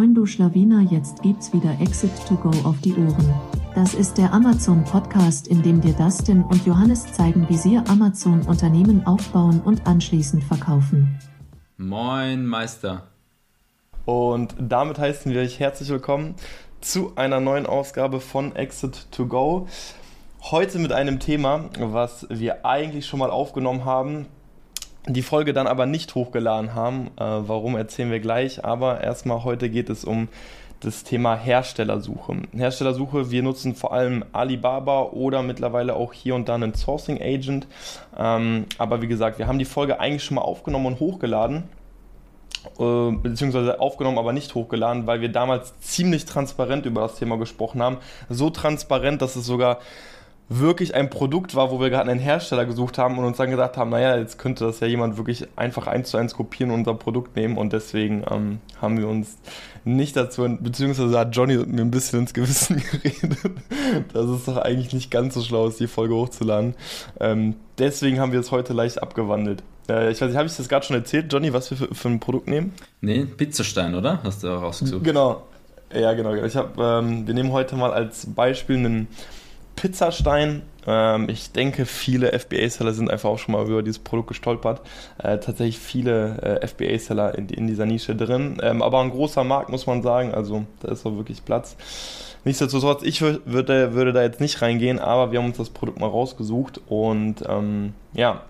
[0.00, 3.34] Moin du Schlawiner, jetzt gibt's wieder Exit to Go auf die Ohren.
[3.74, 8.40] Das ist der Amazon Podcast, in dem dir Dustin und Johannes zeigen, wie sie Amazon
[8.46, 11.18] Unternehmen aufbauen und anschließend verkaufen.
[11.76, 13.08] Moin Meister.
[14.06, 16.34] Und damit heißen wir euch herzlich willkommen
[16.80, 19.68] zu einer neuen Ausgabe von Exit to Go.
[20.40, 24.28] Heute mit einem Thema, was wir eigentlich schon mal aufgenommen haben,
[25.06, 27.06] die Folge dann aber nicht hochgeladen haben.
[27.16, 30.28] Äh, warum erzählen wir gleich, aber erstmal heute geht es um
[30.80, 32.36] das Thema Herstellersuche.
[32.56, 37.66] Herstellersuche, wir nutzen vor allem Alibaba oder mittlerweile auch hier und da einen Sourcing Agent.
[38.18, 41.64] Ähm, aber wie gesagt, wir haben die Folge eigentlich schon mal aufgenommen und hochgeladen.
[42.78, 47.82] Äh, beziehungsweise aufgenommen, aber nicht hochgeladen, weil wir damals ziemlich transparent über das Thema gesprochen
[47.82, 47.98] haben.
[48.28, 49.78] So transparent, dass es sogar
[50.52, 53.76] wirklich ein Produkt war, wo wir gerade einen Hersteller gesucht haben und uns dann gesagt
[53.76, 56.94] haben, naja, jetzt könnte das ja jemand wirklich einfach eins zu eins kopieren und unser
[56.94, 59.38] Produkt nehmen und deswegen ähm, haben wir uns
[59.84, 63.38] nicht dazu, beziehungsweise hat Johnny mir ein bisschen ins Gewissen geredet,
[64.12, 66.74] dass es doch eigentlich nicht ganz so schlau ist, die Folge hochzuladen.
[67.20, 69.62] Ähm, deswegen haben wir es heute leicht abgewandelt.
[69.88, 72.08] Äh, ich weiß nicht, habe ich das gerade schon erzählt, Johnny, was wir für, für,
[72.08, 72.74] ein Produkt nehmen?
[73.00, 74.20] Nee, Pizzastein, oder?
[74.24, 75.04] Hast du auch rausgesucht?
[75.04, 75.44] Genau.
[75.94, 76.34] Ja, genau.
[76.34, 79.08] Ich hab, ähm, wir nehmen heute mal als Beispiel einen
[79.76, 80.62] Pizzastein.
[80.86, 84.80] Ähm, ich denke, viele FBA-Seller sind einfach auch schon mal über dieses Produkt gestolpert.
[85.18, 88.58] Äh, tatsächlich viele äh, FBA-Seller in, in, dieser Nische drin.
[88.62, 90.34] Ähm, aber ein großer Markt, muss man sagen.
[90.34, 91.76] Also da ist auch wirklich Platz.
[92.44, 96.08] Nichtsdestotrotz, ich würde, würde da jetzt nicht reingehen, aber wir haben uns das Produkt mal
[96.08, 98.42] rausgesucht und ähm, ja,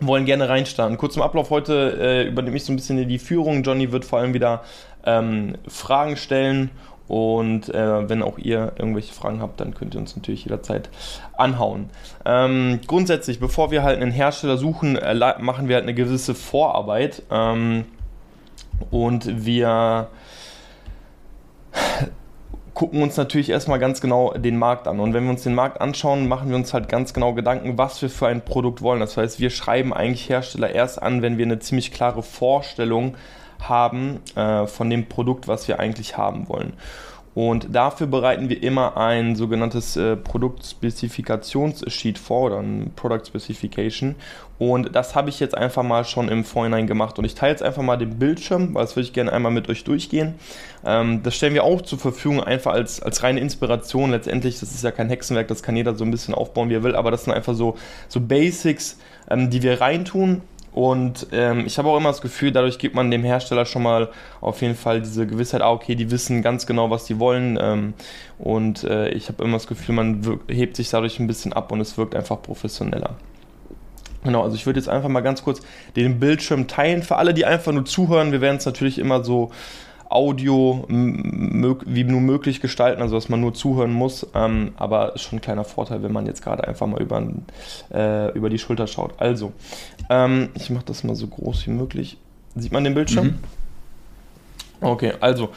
[0.00, 0.98] wollen gerne reinstarten.
[0.98, 3.62] Kurz zum Ablauf heute äh, übernehme ich so ein bisschen die Führung.
[3.62, 4.62] Johnny wird vor allem wieder
[5.04, 6.70] ähm, Fragen stellen
[7.08, 10.88] und äh, wenn auch ihr irgendwelche Fragen habt, dann könnt ihr uns natürlich jederzeit
[11.36, 11.90] anhauen.
[12.24, 17.22] Ähm, grundsätzlich, bevor wir halt einen Hersteller suchen, äh, machen wir halt eine gewisse Vorarbeit.
[17.30, 17.84] Ähm,
[18.90, 20.08] und wir
[22.74, 24.98] gucken uns natürlich erstmal ganz genau den Markt an.
[24.98, 28.00] Und wenn wir uns den Markt anschauen, machen wir uns halt ganz genau Gedanken, was
[28.00, 29.00] wir für ein Produkt wollen.
[29.00, 33.41] Das heißt, wir schreiben eigentlich Hersteller erst an, wenn wir eine ziemlich klare Vorstellung haben
[33.68, 36.74] haben äh, von dem Produkt, was wir eigentlich haben wollen.
[37.34, 44.16] Und dafür bereiten wir immer ein sogenanntes äh, Produktspezifiktionssheet vor oder ein Product Specification.
[44.58, 47.18] Und das habe ich jetzt einfach mal schon im Vorhinein gemacht.
[47.18, 49.70] Und ich teile jetzt einfach mal den Bildschirm, weil das würde ich gerne einmal mit
[49.70, 50.34] euch durchgehen.
[50.84, 54.10] Ähm, das stellen wir auch zur Verfügung, einfach als, als reine Inspiration.
[54.10, 56.82] Letztendlich, das ist ja kein Hexenwerk, das kann jeder so ein bisschen aufbauen, wie er
[56.82, 56.94] will.
[56.94, 58.98] Aber das sind einfach so, so Basics,
[59.30, 63.10] ähm, die wir reintun und ähm, ich habe auch immer das Gefühl, dadurch gibt man
[63.10, 64.08] dem Hersteller schon mal
[64.40, 67.58] auf jeden Fall diese Gewissheit, ah, okay, die wissen ganz genau, was die wollen.
[67.60, 67.94] Ähm,
[68.38, 71.80] und äh, ich habe immer das Gefühl, man hebt sich dadurch ein bisschen ab und
[71.80, 73.16] es wirkt einfach professioneller.
[74.24, 75.60] Genau, also ich würde jetzt einfach mal ganz kurz
[75.94, 77.02] den Bildschirm teilen.
[77.02, 79.50] Für alle, die einfach nur zuhören, wir werden es natürlich immer so
[80.12, 84.26] Audio wie nur möglich gestalten, also dass man nur zuhören muss.
[84.34, 87.22] Ähm, aber ist schon ein kleiner Vorteil, wenn man jetzt gerade einfach mal über,
[87.92, 89.14] äh, über die Schulter schaut.
[89.18, 89.52] Also,
[90.10, 92.18] ähm, ich mache das mal so groß wie möglich.
[92.54, 93.26] Sieht man den Bildschirm?
[93.26, 93.38] Mhm.
[94.80, 95.50] Okay, also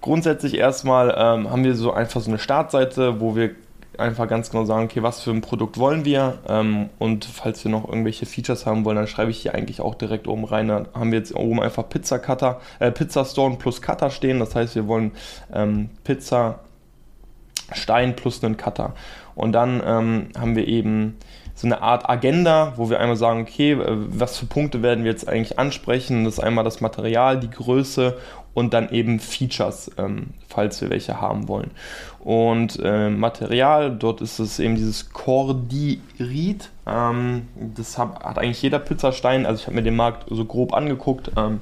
[0.00, 3.52] grundsätzlich erstmal ähm, haben wir so einfach so eine Startseite, wo wir
[3.98, 7.70] einfach ganz genau sagen, okay, was für ein Produkt wollen wir ähm, und falls wir
[7.70, 10.68] noch irgendwelche Features haben wollen, dann schreibe ich hier eigentlich auch direkt oben rein.
[10.68, 14.38] Dann haben wir jetzt oben einfach Pizza Cutter, äh, Pizza Stone plus Cutter stehen.
[14.38, 15.12] Das heißt, wir wollen
[15.52, 16.60] ähm, Pizza
[17.72, 18.94] Stein plus einen Cutter.
[19.34, 21.16] Und dann ähm, haben wir eben
[21.54, 25.10] so eine Art Agenda, wo wir einmal sagen, okay, äh, was für Punkte werden wir
[25.10, 26.24] jetzt eigentlich ansprechen?
[26.24, 28.18] Das ist einmal das Material, die Größe
[28.54, 31.70] und dann eben Features, ähm, falls wir welche haben wollen.
[32.20, 36.70] Und äh, Material, dort ist es eben dieses Cordirit.
[36.86, 39.46] Ähm, das hat, hat, eigentlich jeder Pizzastein.
[39.46, 41.32] Also ich habe mir den Markt so grob angeguckt.
[41.36, 41.60] Ähm,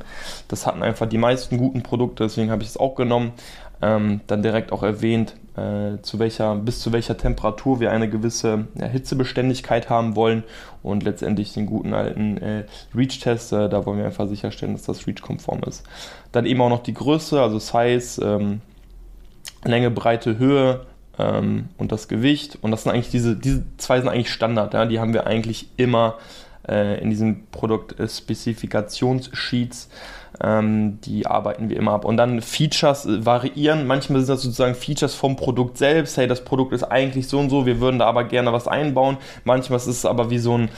[0.49, 3.33] das hatten einfach die meisten guten Produkte, deswegen habe ich es auch genommen.
[3.82, 8.66] Ähm, dann direkt auch erwähnt, äh, zu welcher, bis zu welcher Temperatur wir eine gewisse
[8.78, 10.44] ja, Hitzebeständigkeit haben wollen
[10.82, 12.64] und letztendlich den guten alten äh,
[12.94, 15.84] Reach-Test, äh, da wollen wir einfach sicherstellen, dass das Reach-konform ist.
[16.32, 18.60] Dann eben auch noch die Größe, also Size, ähm,
[19.65, 20.86] Länge, Breite, Höhe
[21.18, 22.59] ähm, und das Gewicht.
[22.62, 24.72] Und das sind eigentlich diese, diese zwei sind eigentlich Standard.
[24.74, 24.86] Ja?
[24.86, 26.16] Die haben wir eigentlich immer
[26.68, 29.88] äh, in diesen Produktspezifiktionssheets.
[30.42, 32.04] Ähm, die arbeiten wir immer ab.
[32.04, 33.87] Und dann Features variieren.
[33.87, 36.16] Manchmal sind das sozusagen Features vom Produkt selbst.
[36.16, 39.19] Hey, das Produkt ist eigentlich so und so, wir würden da aber gerne was einbauen.
[39.45, 40.71] Manchmal ist es aber wie so ein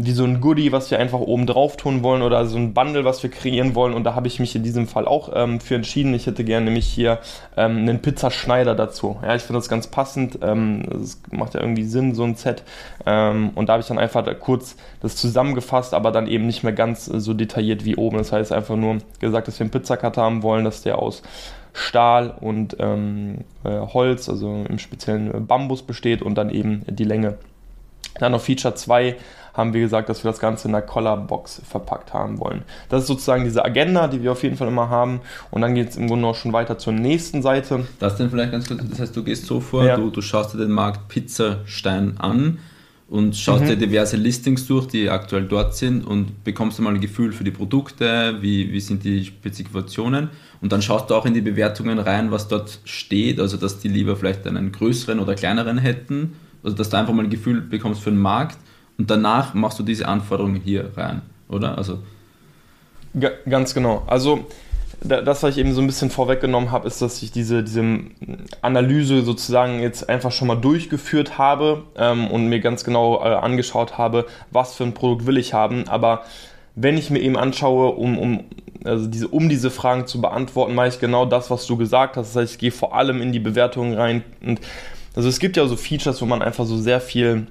[0.00, 3.04] wie so ein Goodie, was wir einfach oben drauf tun wollen oder so ein Bundle,
[3.04, 3.94] was wir kreieren wollen.
[3.94, 6.14] Und da habe ich mich in diesem Fall auch ähm, für entschieden.
[6.14, 7.18] Ich hätte gerne nämlich hier
[7.56, 9.16] ähm, einen Pizzaschneider dazu.
[9.22, 10.38] Ja, ich finde das ganz passend.
[10.40, 12.62] Ähm, das macht ja irgendwie Sinn, so ein Set.
[13.06, 16.62] Ähm, und da habe ich dann einfach da kurz das zusammengefasst, aber dann eben nicht
[16.62, 18.18] mehr ganz so detailliert wie oben.
[18.18, 21.22] Das heißt einfach nur gesagt, dass wir einen Pizzacutter haben wollen, dass der aus
[21.72, 27.36] Stahl und ähm, äh, Holz, also im speziellen Bambus besteht und dann eben die Länge.
[28.20, 29.16] Dann noch Feature 2
[29.58, 32.62] haben wir gesagt, dass wir das Ganze in einer Collarbox verpackt haben wollen.
[32.88, 35.20] Das ist sozusagen diese Agenda, die wir auf jeden Fall immer haben.
[35.50, 37.84] Und dann geht es im Grunde auch schon weiter zur nächsten Seite.
[37.98, 39.96] Das denn vielleicht ganz kurz, das heißt, du gehst so vor, ja.
[39.96, 42.58] du, du schaust dir den Markt Pizzastein an
[43.08, 43.68] und schaust mhm.
[43.68, 47.50] dir diverse Listings durch, die aktuell dort sind und bekommst mal ein Gefühl für die
[47.50, 50.28] Produkte, wie, wie sind die Spezifikationen
[50.60, 53.88] und dann schaust du auch in die Bewertungen rein, was dort steht, also dass die
[53.88, 58.02] lieber vielleicht einen größeren oder kleineren hätten, also dass du einfach mal ein Gefühl bekommst
[58.02, 58.58] für den Markt
[58.98, 61.78] und danach machst du diese Anforderungen hier rein, oder?
[61.78, 62.00] Also
[63.14, 64.02] G ganz genau.
[64.06, 64.46] Also
[65.00, 67.84] das, was ich eben so ein bisschen vorweggenommen habe, ist, dass ich diese, diese
[68.62, 73.96] Analyse sozusagen jetzt einfach schon mal durchgeführt habe ähm, und mir ganz genau äh, angeschaut
[73.96, 75.86] habe, was für ein Produkt will ich haben.
[75.86, 76.22] Aber
[76.74, 78.44] wenn ich mir eben anschaue, um, um,
[78.84, 82.34] also diese, um diese Fragen zu beantworten, mache ich genau das, was du gesagt hast.
[82.34, 84.24] Das heißt, ich gehe vor allem in die Bewertungen rein.
[84.44, 84.60] Und
[85.14, 87.46] also es gibt ja so Features, wo man einfach so sehr viel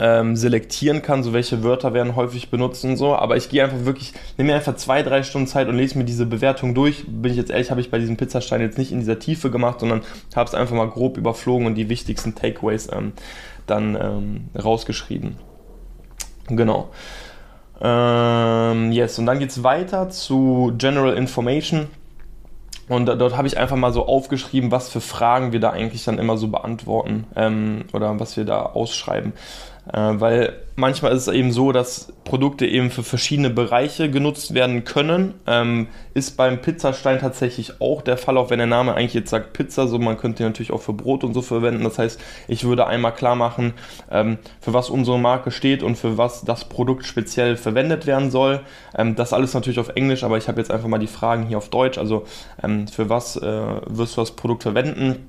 [0.00, 3.14] ähm, selektieren kann, so welche Wörter werden häufig benutzt und so.
[3.14, 6.04] Aber ich gehe einfach wirklich, nehme mir einfach zwei, drei Stunden Zeit und lese mir
[6.04, 7.04] diese Bewertung durch.
[7.06, 9.80] Bin ich jetzt ehrlich, habe ich bei diesem Pizzastein jetzt nicht in dieser Tiefe gemacht,
[9.80, 10.02] sondern
[10.36, 13.12] habe es einfach mal grob überflogen und die wichtigsten Takeaways ähm,
[13.66, 15.36] dann ähm, rausgeschrieben.
[16.48, 16.90] Genau.
[17.80, 21.86] Ähm, yes, und dann geht es weiter zu General Information.
[22.88, 26.18] Und dort habe ich einfach mal so aufgeschrieben, was für Fragen wir da eigentlich dann
[26.18, 29.34] immer so beantworten ähm, oder was wir da ausschreiben.
[29.92, 34.84] Äh, weil manchmal ist es eben so, dass Produkte eben für verschiedene Bereiche genutzt werden
[34.84, 35.34] können.
[35.46, 39.54] Ähm, ist beim Pizzastein tatsächlich auch der Fall, auch wenn der Name eigentlich jetzt sagt
[39.54, 41.84] Pizza, so man könnte ihn natürlich auch für Brot und so verwenden.
[41.84, 43.74] Das heißt, ich würde einmal klar machen,
[44.10, 48.60] ähm, für was unsere Marke steht und für was das Produkt speziell verwendet werden soll.
[48.96, 51.58] Ähm, das alles natürlich auf Englisch, aber ich habe jetzt einfach mal die Fragen hier
[51.58, 51.98] auf Deutsch.
[51.98, 52.24] Also
[52.62, 53.40] ähm, für was äh,
[53.86, 55.26] wirst du das Produkt verwenden?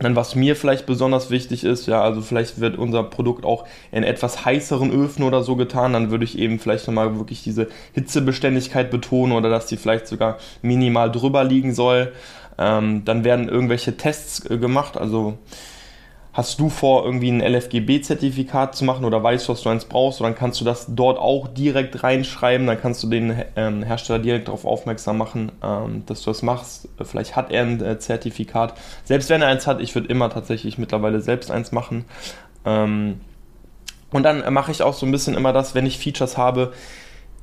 [0.00, 4.04] Dann, was mir vielleicht besonders wichtig ist, ja, also vielleicht wird unser Produkt auch in
[4.04, 8.90] etwas heißeren Öfen oder so getan, dann würde ich eben vielleicht nochmal wirklich diese Hitzebeständigkeit
[8.90, 12.12] betonen oder dass die vielleicht sogar minimal drüber liegen soll.
[12.58, 15.38] Ähm, dann werden irgendwelche Tests äh, gemacht, also
[16.38, 20.20] Hast du vor, irgendwie ein LFGB-Zertifikat zu machen oder weißt du, was du eins brauchst,
[20.20, 22.64] dann kannst du das dort auch direkt reinschreiben.
[22.68, 26.90] Dann kannst du den ähm, Hersteller direkt darauf aufmerksam machen, ähm, dass du das machst.
[27.02, 28.74] Vielleicht hat er ein äh, Zertifikat.
[29.02, 32.04] Selbst wenn er eins hat, ich würde immer tatsächlich mittlerweile selbst eins machen.
[32.64, 33.20] Ähm,
[34.12, 36.72] und dann mache ich auch so ein bisschen immer das, wenn ich Features habe,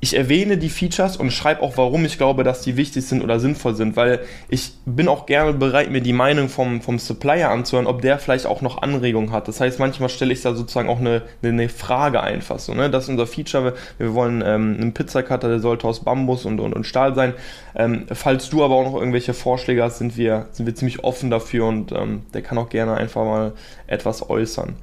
[0.00, 3.40] ich erwähne die Features und schreibe auch, warum ich glaube, dass die wichtig sind oder
[3.40, 7.86] sinnvoll sind, weil ich bin auch gerne bereit, mir die Meinung vom, vom Supplier anzuhören,
[7.86, 9.48] ob der vielleicht auch noch Anregungen hat.
[9.48, 12.74] Das heißt, manchmal stelle ich da sozusagen auch eine, eine Frage einfach so.
[12.74, 12.90] Ne?
[12.90, 13.74] Das ist unser Feature.
[13.96, 17.32] Wir wollen ähm, einen Pizzacutter, der sollte aus Bambus und, und, und Stahl sein.
[17.74, 21.30] Ähm, falls du aber auch noch irgendwelche Vorschläge hast, sind wir, sind wir ziemlich offen
[21.30, 23.52] dafür und ähm, der kann auch gerne einfach mal
[23.86, 24.76] etwas äußern.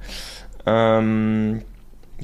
[0.66, 1.62] Ähm,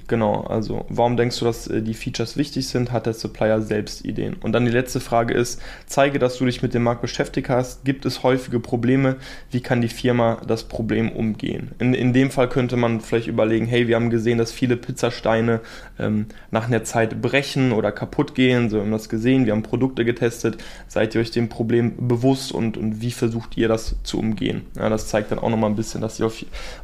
[0.06, 2.92] Genau, also warum denkst du, dass äh, die Features wichtig sind?
[2.92, 4.34] Hat der Supplier selbst Ideen?
[4.34, 7.84] Und dann die letzte Frage ist, zeige, dass du dich mit dem Markt beschäftigt hast.
[7.84, 9.16] Gibt es häufige Probleme?
[9.50, 11.72] Wie kann die Firma das Problem umgehen?
[11.80, 15.60] In, in dem Fall könnte man vielleicht überlegen, hey, wir haben gesehen, dass viele Pizzasteine
[15.98, 18.70] ähm, nach einer Zeit brechen oder kaputt gehen.
[18.70, 20.58] So wir haben das gesehen, wir haben Produkte getestet.
[20.86, 24.62] Seid ihr euch dem Problem bewusst und, und wie versucht ihr das zu umgehen?
[24.76, 26.26] Ja, das zeigt dann auch nochmal ein bisschen, dass ihr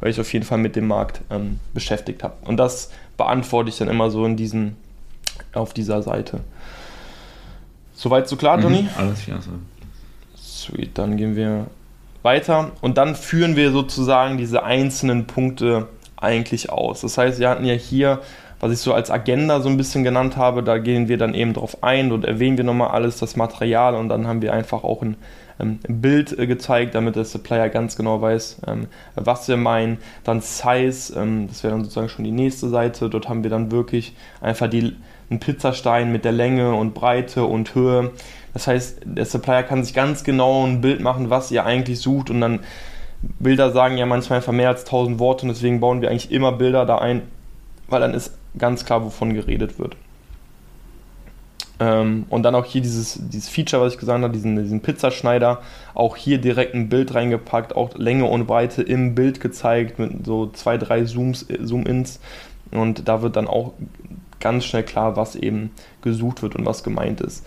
[0.01, 2.45] euch auf jeden Fall mit dem Markt ähm, beschäftigt habt.
[2.47, 4.77] Und das beantworte ich dann immer so in diesen,
[5.53, 6.41] auf dieser Seite.
[7.93, 8.83] Soweit so klar, Johnny?
[8.83, 9.41] Mhm, alles klar.
[9.41, 9.51] So.
[10.35, 11.67] Sweet, dann gehen wir
[12.21, 17.01] weiter und dann führen wir sozusagen diese einzelnen Punkte eigentlich aus.
[17.01, 18.21] Das heißt, wir hatten ja hier,
[18.59, 21.53] was ich so als Agenda so ein bisschen genannt habe, da gehen wir dann eben
[21.53, 25.01] drauf ein und erwähnen wir nochmal alles, das Material und dann haben wir einfach auch
[25.01, 25.15] ein
[25.59, 29.97] ähm, Bild äh, gezeigt, damit der Supplier ganz genau weiß, ähm, was wir meinen.
[30.23, 33.09] Dann Size, ähm, das wäre dann sozusagen schon die nächste Seite.
[33.09, 34.95] Dort haben wir dann wirklich einfach die,
[35.29, 38.11] einen Pizzastein mit der Länge und Breite und Höhe.
[38.53, 42.29] Das heißt, der Supplier kann sich ganz genau ein Bild machen, was ihr eigentlich sucht
[42.29, 42.61] und dann
[43.39, 46.51] Bilder sagen ja manchmal einfach mehr als 1000 Worte und deswegen bauen wir eigentlich immer
[46.51, 47.23] Bilder da ein,
[47.87, 49.95] weil dann ist ganz klar, wovon geredet wird.
[51.79, 55.61] Ähm, und dann auch hier dieses, dieses Feature, was ich gesagt habe, diesen, diesen Pizzaschneider,
[55.93, 60.47] auch hier direkt ein Bild reingepackt, auch Länge und Breite im Bild gezeigt, mit so
[60.47, 62.19] zwei, drei Zooms, Zoom-Ins.
[62.71, 63.73] Und da wird dann auch
[64.39, 67.45] ganz schnell klar, was eben gesucht wird und was gemeint ist.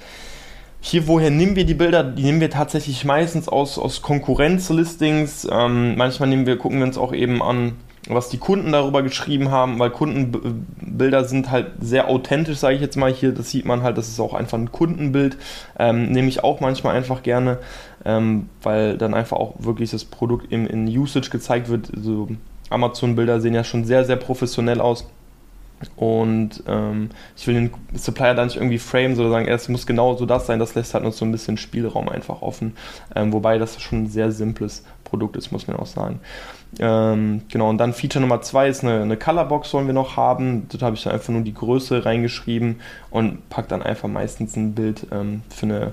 [0.83, 2.03] Hier, woher nehmen wir die Bilder?
[2.03, 5.47] Die nehmen wir tatsächlich meistens aus, aus Konkurrenzlistings.
[5.51, 7.73] Ähm, manchmal nehmen wir, gucken wir uns auch eben an,
[8.15, 12.97] was die Kunden darüber geschrieben haben, weil Kundenbilder sind halt sehr authentisch, sage ich jetzt
[12.97, 13.33] mal hier.
[13.33, 15.37] Das sieht man halt, das ist auch einfach ein Kundenbild.
[15.79, 17.59] Ähm, nehme ich auch manchmal einfach gerne,
[18.05, 21.91] ähm, weil dann einfach auch wirklich das Produkt im, in Usage gezeigt wird.
[21.95, 22.29] So
[22.71, 25.07] Amazon-Bilder sehen ja schon sehr, sehr professionell aus.
[25.97, 30.15] Und ähm, ich will den Supplier da nicht irgendwie framen, sondern sagen, es muss genau
[30.15, 32.77] so das sein, das lässt halt uns so ein bisschen Spielraum einfach offen.
[33.15, 36.21] Ähm, wobei das schon ein sehr simples Produkt ist, muss man auch sagen.
[36.79, 40.69] Ähm, genau, und dann Feature Nummer zwei ist eine, eine Colorbox, sollen wir noch haben.
[40.71, 44.75] Dort habe ich dann einfach nur die Größe reingeschrieben und packe dann einfach meistens ein
[44.75, 45.93] Bild ähm, für eine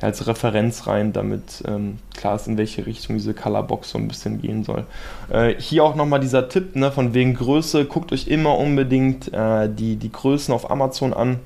[0.00, 4.40] als Referenz rein, damit ähm, klar ist, in welche Richtung diese Colorbox so ein bisschen
[4.40, 4.84] gehen soll.
[5.30, 7.86] Äh, hier auch nochmal dieser Tipp ne, von wegen Größe.
[7.86, 11.40] Guckt euch immer unbedingt äh, die, die Größen auf Amazon an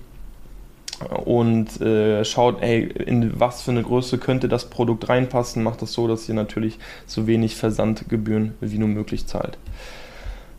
[1.25, 5.63] und äh, schaut, ey, in was für eine Größe könnte das Produkt reinpassen.
[5.63, 9.59] Macht das so, dass ihr natürlich so wenig Versandgebühren wie nur möglich zahlt.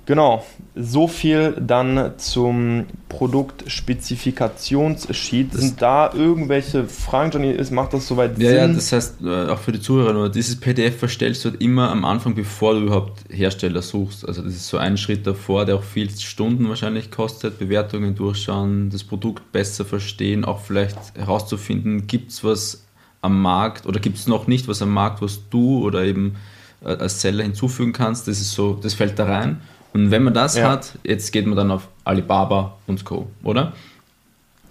[0.10, 5.54] Genau, so viel dann zum Produktsspezifikationssheet.
[5.54, 7.56] Sind da irgendwelche Fragen, Johnny?
[7.70, 8.46] Macht das soweit Sinn?
[8.46, 11.62] Ja, ja, das heißt, äh, auch für die Zuhörer nur, dieses PDF verstellst du halt
[11.62, 14.28] immer am Anfang, bevor du überhaupt Hersteller suchst.
[14.28, 18.90] Also das ist so ein Schritt davor, der auch viel Stunden wahrscheinlich kostet, Bewertungen durchschauen,
[18.90, 22.84] das Produkt besser verstehen, auch vielleicht herauszufinden, gibt es was
[23.22, 26.36] am Markt oder gibt es noch nicht was am Markt, was du oder eben
[26.82, 28.28] äh, als Seller hinzufügen kannst.
[28.28, 29.62] Das ist so, das fällt da rein.
[29.94, 30.70] Und wenn man das ja.
[30.70, 33.74] hat, jetzt geht man dann auf Alibaba und Co., oder?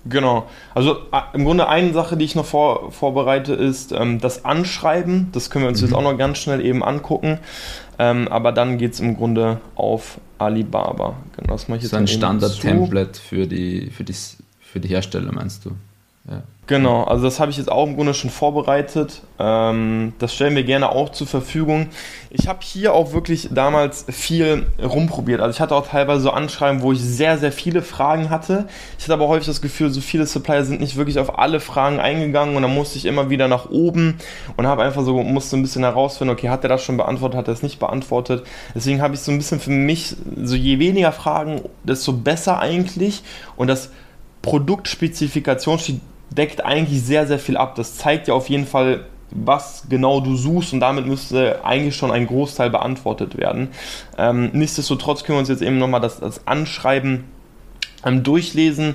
[0.08, 0.48] Genau.
[0.74, 0.98] Also
[1.32, 5.28] im Grunde eine Sache, die ich noch vor, vorbereite, ist ähm, das Anschreiben.
[5.32, 5.88] Das können wir uns mhm.
[5.88, 7.38] jetzt auch noch ganz schnell eben angucken.
[7.98, 11.16] Ähm, aber dann geht es im Grunde auf Alibaba.
[11.36, 14.14] Genau, das mache ich jetzt so ein Standard-Template für die, für, die,
[14.60, 15.72] für die Hersteller, meinst du?
[16.30, 16.42] Ja.
[16.68, 19.22] Genau, also das habe ich jetzt auch im Grunde schon vorbereitet.
[19.38, 21.88] Ähm, das stellen wir gerne auch zur Verfügung.
[22.28, 25.40] Ich habe hier auch wirklich damals viel rumprobiert.
[25.40, 28.68] Also ich hatte auch teilweise so Anschreiben, wo ich sehr, sehr viele Fragen hatte.
[28.98, 32.00] Ich hatte aber häufig das Gefühl, so viele Supplier sind nicht wirklich auf alle Fragen
[32.00, 34.18] eingegangen und dann musste ich immer wieder nach oben
[34.58, 37.48] und habe einfach so, musste ein bisschen herausfinden, okay, hat er das schon beantwortet, hat
[37.48, 38.44] er es nicht beantwortet.
[38.74, 43.22] Deswegen habe ich so ein bisschen für mich, so je weniger Fragen, desto besser eigentlich.
[43.56, 43.90] Und das
[44.42, 47.74] Produktspezifikation steht deckt eigentlich sehr, sehr viel ab.
[47.74, 52.10] Das zeigt ja auf jeden Fall, was genau du suchst und damit müsste eigentlich schon
[52.10, 53.68] ein Großteil beantwortet werden.
[54.16, 57.24] Ähm, nichtsdestotrotz können wir uns jetzt eben nochmal das, das Anschreiben
[58.04, 58.94] ähm, durchlesen.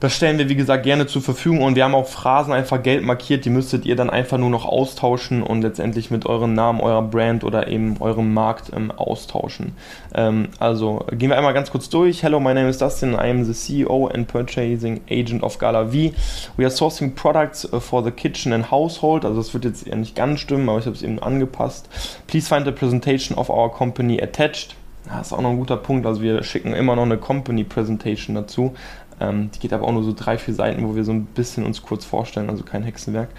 [0.00, 3.02] Das stellen wir, wie gesagt, gerne zur Verfügung und wir haben auch Phrasen einfach gelb
[3.02, 7.02] markiert, die müsstet ihr dann einfach nur noch austauschen und letztendlich mit eurem Namen, eurer
[7.02, 9.72] Brand oder eben eurem Markt ähm, austauschen.
[10.14, 12.22] Ähm, also gehen wir einmal ganz kurz durch.
[12.22, 13.14] Hello, my name is Dustin.
[13.14, 16.12] I am the CEO and Purchasing Agent of Gala V.
[16.56, 19.24] We are sourcing products uh, for the kitchen and household.
[19.24, 21.88] Also das wird jetzt eher nicht ganz stimmen, aber ich habe es eben angepasst.
[22.28, 24.76] Please find the presentation of our company attached.
[25.08, 26.06] Das ist auch noch ein guter Punkt.
[26.06, 28.74] Also wir schicken immer noch eine Company Presentation dazu.
[29.20, 31.64] Ähm, die geht aber auch nur so drei, vier Seiten, wo wir so ein bisschen
[31.64, 33.30] uns kurz vorstellen, also kein Hexenwerk.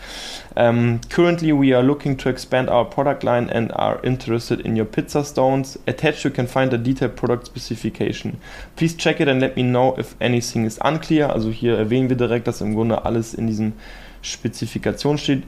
[0.56, 4.78] Um, ähm, currently, we are looking to expand our product line and are interested in
[4.78, 5.80] your pizza stones.
[5.88, 8.38] Attached, you can find a detailed product specification.
[8.76, 11.32] Please check it and let me know if anything is unclear.
[11.32, 13.74] Also hier erwähnen wir direkt, dass im Grunde alles in diesem
[14.22, 15.44] Spezifikationssheet,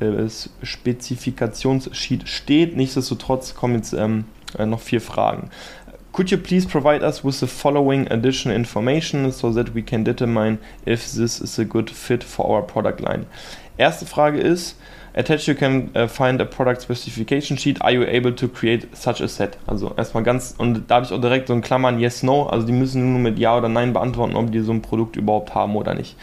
[0.00, 0.28] äh,
[0.62, 2.76] Spezifikationssheet steht.
[2.76, 4.24] Nichtsdestotrotz kommen jetzt ähm,
[4.58, 5.50] äh, noch vier Fragen.
[6.12, 10.58] Could you please provide us with the following additional information so that we can determine
[10.84, 13.26] if this is a good fit for our product line?
[13.78, 14.74] Erste Frage ist,
[15.14, 17.80] attached you can uh, find a product specification sheet.
[17.82, 19.56] Are you able to create such a set?
[19.66, 22.46] Also erstmal ganz, und da habe ich auch direkt so ein Klammern Yes, No.
[22.46, 25.54] Also die müssen nur mit Ja oder Nein beantworten, ob die so ein Produkt überhaupt
[25.54, 26.16] haben oder nicht.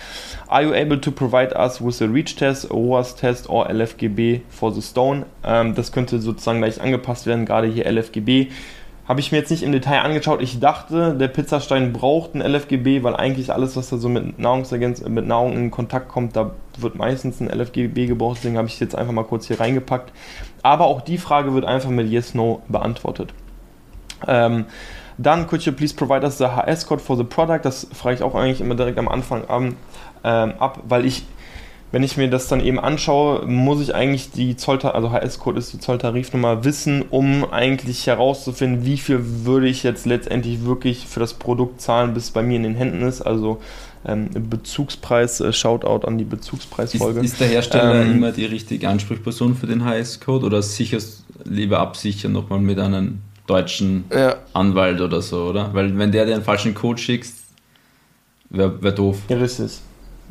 [0.47, 4.41] Are you able to provide us with a Reach Test, a ROAS Test or LFGB
[4.49, 5.25] for the Stone?
[5.43, 8.51] Ähm, das könnte sozusagen gleich angepasst werden, gerade hier LFGB
[9.07, 10.41] habe ich mir jetzt nicht im Detail angeschaut.
[10.41, 15.01] Ich dachte, der Pizzastein braucht ein LFGB, weil eigentlich alles, was da so mit, Nahrungsergänz
[15.01, 18.37] mit Nahrung in Kontakt kommt, da wird meistens ein LFGB gebraucht.
[18.37, 20.11] Deswegen habe ich es jetzt einfach mal kurz hier reingepackt.
[20.63, 23.31] Aber auch die Frage wird einfach mit Yes, No beantwortet.
[24.27, 24.65] Ähm,
[25.17, 27.59] dann, could you please provide us the HS-Code for the product?
[27.63, 29.75] Das frage ich auch eigentlich immer direkt am Anfang an,
[30.23, 31.25] ähm, ab, weil ich
[31.91, 35.71] wenn ich mir das dann eben anschaue, muss ich eigentlich die Zolltar also HS-Code ist
[35.71, 41.35] die Zolltarifnummer wissen, um eigentlich herauszufinden, wie viel würde ich jetzt letztendlich wirklich für das
[41.35, 43.21] Produkt zahlen, bis es bei mir in den Händen ist.
[43.21, 43.61] Also
[44.05, 47.21] ähm, Bezugspreis, äh, Shoutout an die Bezugspreisfolge.
[47.21, 51.79] Ist, ist der Hersteller ähm, immer die richtige Ansprechperson für den HS-Code oder sicherst lieber
[51.79, 54.35] absichern nochmal mit einem deutschen ja.
[54.53, 55.73] Anwalt oder so, oder?
[55.73, 57.27] Weil wenn der dir einen falschen Code schickt,
[58.49, 59.19] wäre wär doof.
[59.29, 59.79] Ja, richtig.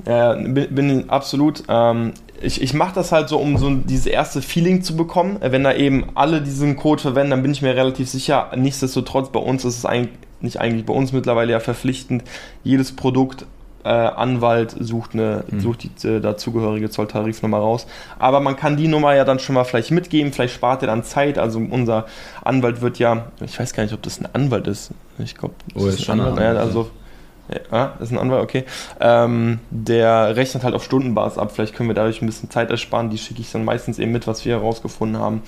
[0.06, 1.62] Ja, bin, bin absolut.
[1.68, 5.38] Ähm, ich, ich mache das halt so, um so dieses erste Feeling zu bekommen.
[5.40, 8.50] Wenn da eben alle diesen Code verwenden, dann bin ich mir relativ sicher.
[8.56, 12.24] Nichtsdestotrotz, bei uns ist es eigentlich, nicht eigentlich bei uns mittlerweile ja verpflichtend,
[12.62, 13.46] jedes Produkt
[13.84, 15.60] äh, Anwalt sucht, eine, mhm.
[15.60, 17.86] sucht die äh, dazugehörige Zolltarifnummer raus.
[18.18, 21.04] Aber man kann die Nummer ja dann schon mal vielleicht mitgeben, vielleicht spart er dann
[21.04, 21.38] Zeit.
[21.38, 22.06] Also unser
[22.42, 24.90] Anwalt wird ja, ich weiß gar nicht, ob das ein Anwalt ist.
[25.18, 26.36] Ich glaube, das oh, ist, ist ein Anwalt.
[26.36, 26.90] Naja, also,
[27.70, 28.64] ja, ist ein Anwalt, okay.
[29.00, 31.52] Ähm, der rechnet halt auf Stundenbasis ab.
[31.52, 33.10] Vielleicht können wir dadurch ein bisschen Zeit ersparen.
[33.10, 35.42] Die schicke ich dann meistens eben mit, was wir herausgefunden haben.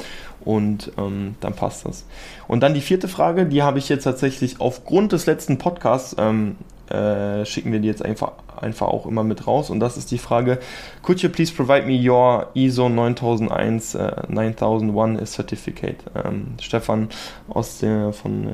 [0.44, 2.04] Und ähm, dann passt das.
[2.48, 6.56] Und dann die vierte Frage, die habe ich jetzt tatsächlich aufgrund des letzten Podcasts ähm,
[6.88, 8.32] äh, schicken wir die jetzt einfach,
[8.62, 9.70] einfach auch immer mit raus.
[9.70, 10.58] Und das ist die Frage:
[11.02, 13.98] Could you please provide me your ISO 9001 uh,
[14.28, 15.98] 9001 Certificate?
[16.14, 17.08] Ähm, Stefan
[17.48, 18.52] aus der von äh,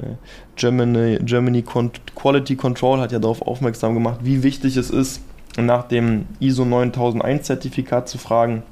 [0.57, 5.23] Germany, Germany Quality Control hat ja darauf aufmerksam gemacht, wie wichtig es ist,
[5.57, 8.63] nach dem ISO 9001 Zertifikat zu fragen.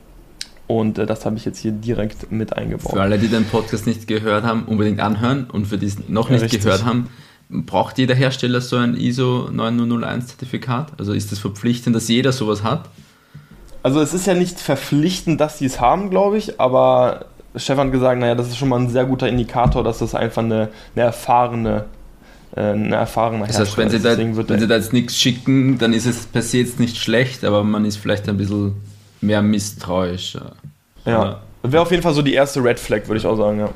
[0.71, 2.93] Und äh, das habe ich jetzt hier direkt mit eingebaut.
[2.93, 5.51] Für alle, die den Podcast nicht gehört haben, unbedingt anhören.
[5.51, 7.09] Und für die es noch nicht ja, gehört haben,
[7.51, 10.93] braucht jeder Hersteller so ein ISO 9001 Zertifikat?
[10.99, 12.89] Also ist das verpflichtend, dass jeder sowas hat?
[13.83, 17.27] Also es ist ja nicht verpflichtend, dass sie es haben, glaube ich, aber
[17.57, 20.43] Stefan hat gesagt, naja, das ist schon mal ein sehr guter Indikator, dass das einfach
[20.43, 21.87] eine, eine erfahrene
[22.55, 25.93] äh, eine erfahrene Das heißt, wenn sie, da, wenn sie da jetzt nichts schicken, dann
[25.93, 28.75] ist es per se jetzt nicht schlecht, aber man ist vielleicht ein bisschen
[29.21, 30.37] mehr misstrauisch.
[31.05, 33.71] Ja, wäre auf jeden Fall so die erste Red Flag, würde ich auch sagen, ja.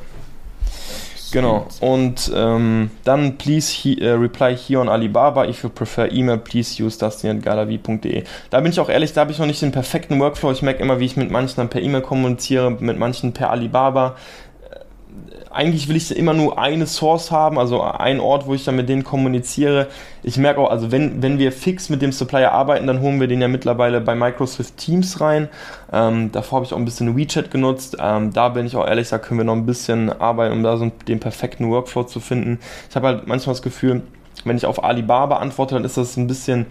[1.34, 1.66] Genau.
[1.80, 5.44] Und ähm, dann please he, uh, reply here on Alibaba.
[5.48, 8.22] If you prefer email, please use dustin.galavi.de.
[8.50, 10.52] Da bin ich auch ehrlich, da habe ich noch nicht den perfekten Workflow.
[10.52, 14.14] Ich merke immer, wie ich mit manchen dann per E-Mail kommuniziere, mit manchen per Alibaba
[15.50, 18.88] eigentlich will ich immer nur eine Source haben, also einen Ort, wo ich dann mit
[18.88, 19.87] denen kommuniziere.
[20.25, 23.28] Ich merke auch, also wenn, wenn wir fix mit dem Supplier arbeiten, dann holen wir
[23.28, 25.49] den ja mittlerweile bei Microsoft Teams rein.
[25.92, 27.97] Ähm, davor habe ich auch ein bisschen WeChat genutzt.
[28.00, 30.76] Ähm, da bin ich auch ehrlich, da können wir noch ein bisschen arbeiten, um da
[30.76, 32.59] so den perfekten Workflow zu finden.
[32.90, 34.02] Ich habe halt manchmal das Gefühl,
[34.44, 36.66] wenn ich auf Alibaba antworte, dann ist das ein bisschen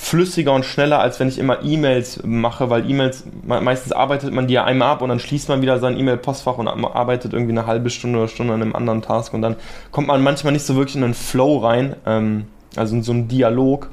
[0.00, 4.54] flüssiger und schneller, als wenn ich immer E-Mails mache, weil E-Mails, meistens arbeitet man die
[4.54, 7.90] ja einmal ab und dann schließt man wieder sein E-Mail-Postfach und arbeitet irgendwie eine halbe
[7.90, 9.56] Stunde oder Stunde an einem anderen Task und dann
[9.90, 13.26] kommt man manchmal nicht so wirklich in einen Flow rein, ähm, also in so einen
[13.26, 13.90] Dialog.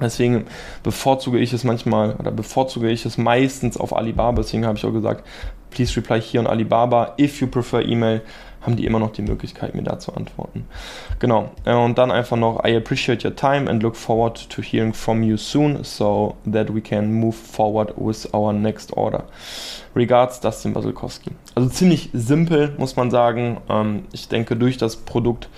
[0.00, 0.46] Deswegen
[0.82, 4.42] bevorzuge ich es manchmal oder bevorzuge ich es meistens auf Alibaba.
[4.42, 5.26] Deswegen habe ich auch gesagt,
[5.70, 8.22] please reply here on Alibaba if you prefer email
[8.68, 10.66] haben die immer noch die Möglichkeit, mir da zu antworten.
[11.18, 11.50] Genau.
[11.64, 15.22] Äh, und dann einfach noch, I appreciate your time and look forward to hearing from
[15.22, 19.24] you soon so that we can move forward with our next order.
[19.96, 21.30] Regards, Dustin Basilkowski.
[21.54, 23.56] Also ziemlich simpel, muss man sagen.
[23.70, 25.48] Ähm, ich denke, durch das Produkt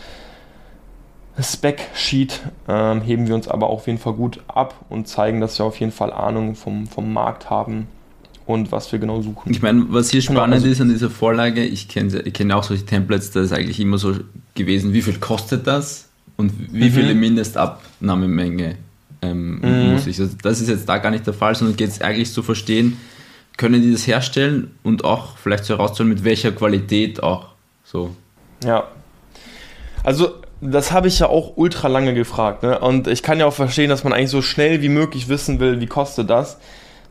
[1.40, 5.66] Spec-Sheet ähm, heben wir uns aber auf jeden Fall gut ab und zeigen, dass wir
[5.66, 7.88] auf jeden Fall Ahnung vom, vom Markt haben
[8.52, 9.50] und was wir genau suchen.
[9.50, 12.64] Ich meine, was hier spannend genau, also ist an dieser Vorlage, ich kenne kenn auch
[12.64, 14.14] solche Templates, da ist eigentlich immer so
[14.54, 16.92] gewesen, wie viel kostet das und wie mhm.
[16.92, 18.76] viele Mindestabnahmemenge
[19.22, 19.92] ähm, mhm.
[19.92, 20.20] muss ich.
[20.20, 22.96] Also das ist jetzt da gar nicht der Fall, sondern geht es eigentlich zu verstehen,
[23.56, 27.48] können die das herstellen und auch vielleicht so herauszuholen, mit welcher Qualität auch.
[27.84, 28.14] So.
[28.64, 28.88] Ja.
[30.02, 32.62] Also das habe ich ja auch ultra lange gefragt.
[32.62, 32.78] Ne?
[32.78, 35.80] Und ich kann ja auch verstehen, dass man eigentlich so schnell wie möglich wissen will,
[35.80, 36.58] wie kostet das.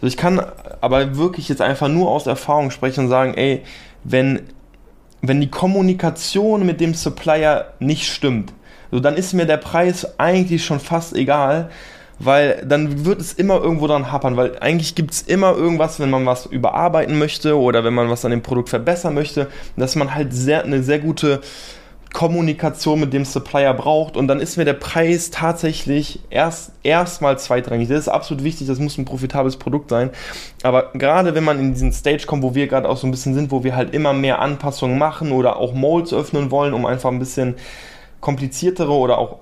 [0.01, 0.41] Also ich kann
[0.81, 3.63] aber wirklich jetzt einfach nur aus Erfahrung sprechen und sagen, ey,
[4.03, 4.41] wenn,
[5.21, 8.53] wenn die Kommunikation mit dem Supplier nicht stimmt,
[8.91, 11.69] so dann ist mir der Preis eigentlich schon fast egal,
[12.17, 16.09] weil dann wird es immer irgendwo dran happern, weil eigentlich gibt es immer irgendwas, wenn
[16.09, 20.13] man was überarbeiten möchte oder wenn man was an dem Produkt verbessern möchte, dass man
[20.13, 21.41] halt sehr, eine sehr gute
[22.13, 27.87] Kommunikation mit dem Supplier braucht und dann ist mir der Preis tatsächlich erst erstmal zweitrangig.
[27.87, 30.09] Das ist absolut wichtig, das muss ein profitables Produkt sein.
[30.63, 33.35] Aber gerade wenn man in diesen Stage kommt, wo wir gerade auch so ein bisschen
[33.35, 37.11] sind, wo wir halt immer mehr Anpassungen machen oder auch Molds öffnen wollen, um einfach
[37.11, 37.55] ein bisschen
[38.21, 39.39] kompliziertere oder auch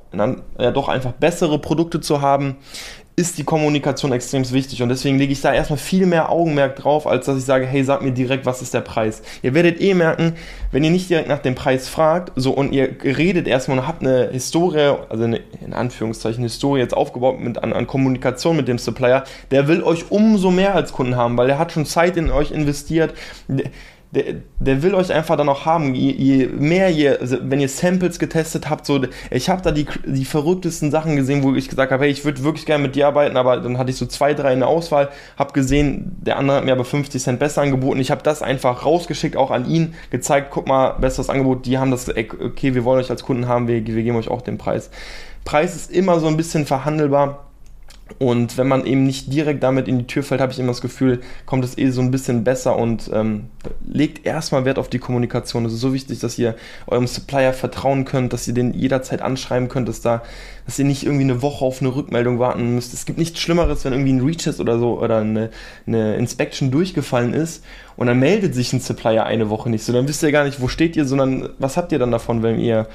[0.59, 2.57] ja, doch einfach bessere Produkte zu haben,
[3.19, 7.07] ist die Kommunikation extrem wichtig und deswegen lege ich da erstmal viel mehr Augenmerk drauf,
[7.07, 9.23] als dass ich sage, hey, sag mir direkt, was ist der Preis.
[9.41, 10.35] Ihr werdet eh merken,
[10.71, 14.03] wenn ihr nicht direkt nach dem Preis fragt, so und ihr redet erstmal und habt
[14.03, 18.77] eine Historie, also eine, in Anführungszeichen Historie jetzt aufgebaut mit, an, an Kommunikation mit dem
[18.77, 22.29] Supplier, der will euch umso mehr als Kunden haben, weil er hat schon Zeit in
[22.29, 23.15] euch investiert
[24.17, 25.93] der, der will euch einfach dann auch haben.
[25.93, 29.85] Je, je mehr ihr, also wenn ihr Samples getestet habt, so, ich habe da die,
[30.05, 33.07] die verrücktesten Sachen gesehen, wo ich gesagt habe, hey, ich würde wirklich gerne mit dir
[33.07, 36.57] arbeiten, aber dann hatte ich so zwei, drei in der Auswahl, habe gesehen, der andere
[36.57, 37.99] hat mir aber 50 Cent besser angeboten.
[37.99, 41.91] Ich habe das einfach rausgeschickt, auch an ihn, gezeigt, guck mal, besseres Angebot, die haben
[41.91, 44.89] das, okay, wir wollen euch als Kunden haben, wir, wir geben euch auch den Preis.
[45.45, 47.46] Preis ist immer so ein bisschen verhandelbar
[48.19, 50.81] und wenn man eben nicht direkt damit in die Tür fällt, habe ich immer das
[50.81, 53.45] Gefühl, kommt es eh so ein bisschen besser und ähm,
[53.85, 55.65] legt erstmal Wert auf die Kommunikation.
[55.65, 56.55] Es ist so wichtig, dass ihr
[56.87, 60.23] eurem Supplier vertrauen könnt, dass ihr den jederzeit anschreiben könnt, dass da,
[60.65, 62.93] dass ihr nicht irgendwie eine Woche auf eine Rückmeldung warten müsst.
[62.93, 65.49] Es gibt nichts Schlimmeres, wenn irgendwie ein Reach oder so oder eine,
[65.85, 67.63] eine Inspection durchgefallen ist
[67.97, 69.83] und dann meldet sich ein Supplier eine Woche nicht.
[69.83, 72.43] So, dann wisst ihr gar nicht, wo steht ihr, sondern was habt ihr dann davon,
[72.43, 72.87] wenn ihr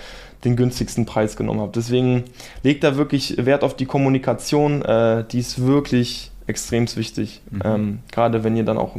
[0.44, 1.76] den günstigsten Preis genommen habt.
[1.76, 2.24] Deswegen
[2.62, 7.40] legt da wirklich Wert auf die Kommunikation, äh, die ist wirklich extrem wichtig.
[7.50, 7.62] Mhm.
[7.64, 8.96] Ähm, gerade wenn ihr dann auch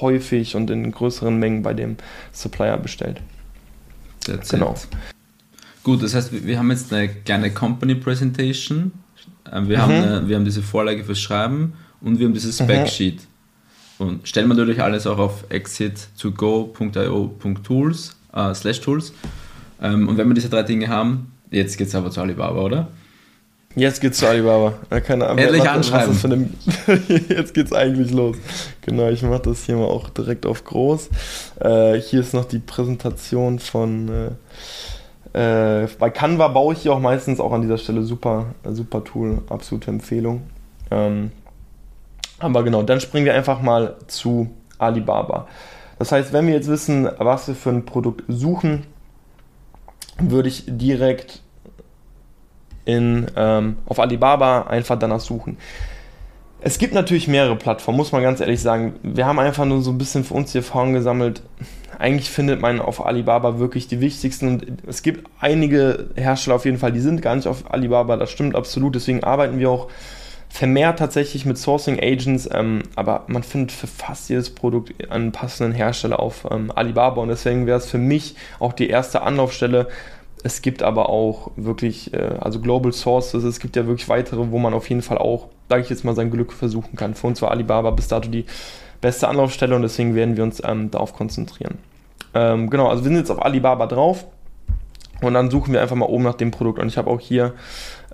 [0.00, 1.96] häufig und in größeren Mengen bei dem
[2.32, 3.20] Supplier bestellt.
[4.24, 4.72] That's genau.
[4.72, 4.88] It.
[5.82, 8.92] Gut, das heißt, wir haben jetzt eine kleine Company Presentation.
[9.52, 9.82] Ähm, wir, mhm.
[9.82, 13.20] haben eine, wir haben diese Vorlage fürs Schreiben und wir haben dieses Spec-Sheet.
[13.20, 13.26] Mhm.
[13.98, 19.12] Und stellen wir natürlich alles auch auf exit2go.io.tools äh, slash tools.
[19.80, 22.88] Ähm, und wenn wir diese drei Dinge haben, jetzt geht es aber zu Alibaba, oder?
[23.76, 24.72] Jetzt geht's zu Alibaba.
[25.02, 25.38] Keine Ahnung.
[25.38, 26.16] Endlich anschreiben.
[26.24, 26.48] Eine,
[27.28, 28.38] jetzt geht's eigentlich los.
[28.80, 31.10] Genau, ich mache das hier mal auch direkt auf groß.
[31.60, 34.08] Äh, hier ist noch die Präsentation von.
[35.34, 39.04] Äh, äh, bei Canva baue ich hier auch meistens auch an dieser Stelle super, super
[39.04, 40.44] Tool, absolute Empfehlung.
[40.90, 41.30] Ähm,
[42.38, 45.48] aber genau, dann springen wir einfach mal zu Alibaba.
[45.98, 48.84] Das heißt, wenn wir jetzt wissen, was wir für ein Produkt suchen,
[50.18, 51.42] würde ich direkt
[52.84, 55.58] in, ähm, auf Alibaba einfach danach suchen.
[56.60, 58.94] Es gibt natürlich mehrere Plattformen, muss man ganz ehrlich sagen.
[59.02, 61.42] Wir haben einfach nur so ein bisschen für uns die Erfahrung gesammelt.
[61.98, 64.48] Eigentlich findet man auf Alibaba wirklich die wichtigsten.
[64.48, 68.16] Und es gibt einige Hersteller auf jeden Fall, die sind gar nicht auf Alibaba.
[68.16, 68.94] Das stimmt absolut.
[68.94, 69.88] Deswegen arbeiten wir auch
[70.56, 75.74] vermehrt tatsächlich mit Sourcing Agents, ähm, aber man findet für fast jedes Produkt einen passenden
[75.74, 79.88] Hersteller auf ähm, Alibaba und deswegen wäre es für mich auch die erste Anlaufstelle.
[80.42, 84.58] Es gibt aber auch wirklich, äh, also Global Sources, es gibt ja wirklich weitere, wo
[84.58, 87.14] man auf jeden Fall auch, sage ich jetzt mal, sein Glück versuchen kann.
[87.14, 88.46] Für uns war Alibaba bis dato die
[89.02, 91.76] beste Anlaufstelle und deswegen werden wir uns ähm, darauf konzentrieren.
[92.32, 94.24] Ähm, genau, also wir sind jetzt auf Alibaba drauf
[95.20, 97.52] und dann suchen wir einfach mal oben nach dem Produkt und ich habe auch hier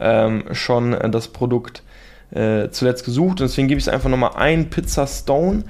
[0.00, 1.84] ähm, schon äh, das Produkt
[2.32, 3.40] äh, zuletzt gesucht.
[3.40, 5.64] Und deswegen gebe ich es einfach nochmal ein, Pizza Stone.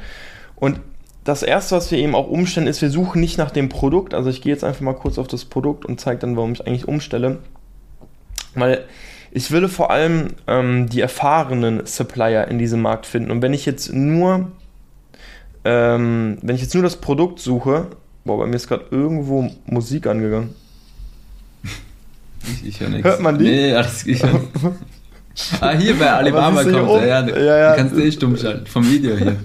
[0.56, 0.80] Und
[1.24, 4.14] das erste, was wir eben auch umstellen, ist, wir suchen nicht nach dem Produkt.
[4.14, 6.66] Also ich gehe jetzt einfach mal kurz auf das Produkt und zeige dann, warum ich
[6.66, 7.38] eigentlich umstelle.
[8.54, 8.84] Weil
[9.30, 13.30] ich will vor allem ähm, die erfahrenen Supplier in diesem Markt finden.
[13.30, 14.52] Und wenn ich jetzt nur,
[15.64, 17.86] ähm, wenn ich jetzt nur das Produkt suche,
[18.24, 20.54] boah, bei mir ist gerade irgendwo Musik angegangen.
[22.44, 23.04] Ich, ich höre nichts.
[23.04, 23.44] Hört man die?
[23.44, 24.40] Nee, alles, ich höre
[25.60, 27.06] Ah, hier bei Alibaba kommt er.
[27.06, 28.66] Ja, ja, ja, du kannst eh stumm schalten.
[28.66, 29.36] Vom Video hier.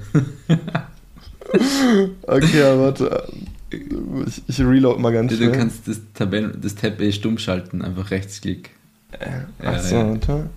[2.24, 3.28] okay, aber warte.
[3.70, 5.52] Ich, ich reload mal ganz schnell.
[5.52, 8.72] Du kannst das, Tabellen, das Tab eh stumm schalten, einfach Rechtsklick.
[9.12, 10.10] Äh, Achso, ja.
[10.10, 10.50] warte.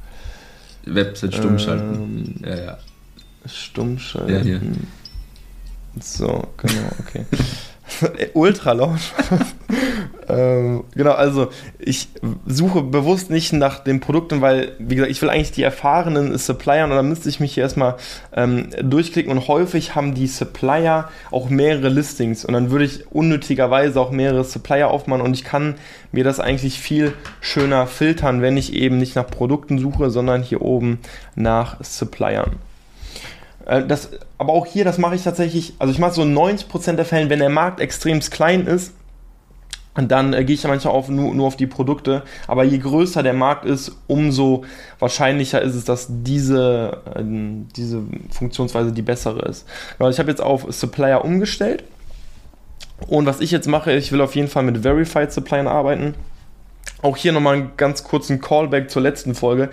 [0.87, 2.41] Website stumm schalten.
[2.43, 2.79] Ähm, ja, ja.
[3.47, 4.33] Stumm schalten.
[4.33, 4.61] Ja, hier.
[6.01, 7.25] So, genau, okay.
[8.35, 9.01] Ultra laut.
[10.31, 12.09] Ähm, genau, also ich
[12.47, 16.85] suche bewusst nicht nach den Produkten, weil, wie gesagt, ich will eigentlich die erfahrenen Supplier
[16.85, 17.97] und dann müsste ich mich hier erstmal
[18.35, 24.01] ähm, durchklicken und häufig haben die Supplier auch mehrere Listings und dann würde ich unnötigerweise
[24.01, 25.75] auch mehrere Supplier aufmachen und ich kann
[26.13, 30.63] mir das eigentlich viel schöner filtern, wenn ich eben nicht nach Produkten suche, sondern hier
[30.63, 31.01] oben
[31.35, 32.57] nach Suppliern.
[33.67, 37.05] Äh, das, aber auch hier, das mache ich tatsächlich, also ich mache so 90% der
[37.05, 38.93] Fällen, wenn der Markt extrem klein ist,
[39.95, 42.23] dann äh, gehe ich manchmal auf, nur, nur auf die Produkte.
[42.47, 44.65] Aber je größer der Markt ist, umso
[44.99, 47.23] wahrscheinlicher ist es, dass diese, äh,
[47.77, 49.67] diese Funktionsweise die bessere ist.
[49.99, 51.85] Also ich habe jetzt auf Supplier umgestellt.
[53.09, 56.15] Und was ich jetzt mache, ich will auf jeden Fall mit Verified Suppliern arbeiten.
[57.03, 59.71] Auch hier nochmal einen ganz kurzen Callback zur letzten Folge.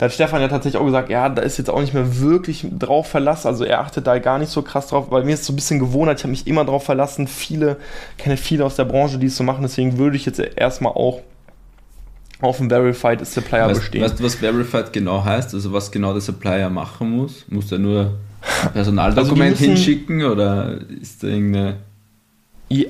[0.00, 2.64] Da hat Stefan ja tatsächlich auch gesagt, ja, da ist jetzt auch nicht mehr wirklich
[2.78, 3.48] drauf verlassen.
[3.48, 5.78] Also er achtet da gar nicht so krass drauf, weil mir ist so ein bisschen
[5.78, 7.26] Gewohnheit, ich habe mich immer drauf verlassen.
[7.26, 7.76] Viele,
[8.16, 11.20] kenne viele aus der Branche, die es so machen, deswegen würde ich jetzt erstmal auch
[12.40, 14.02] auf einen Verified Supplier weißt, bestehen.
[14.02, 15.52] Weißt du, was Verified genau heißt?
[15.52, 17.44] Also was genau der Supplier machen muss?
[17.48, 18.14] Muss er nur
[18.72, 21.76] Personaldokument also hinschicken oder ist da irgendeine...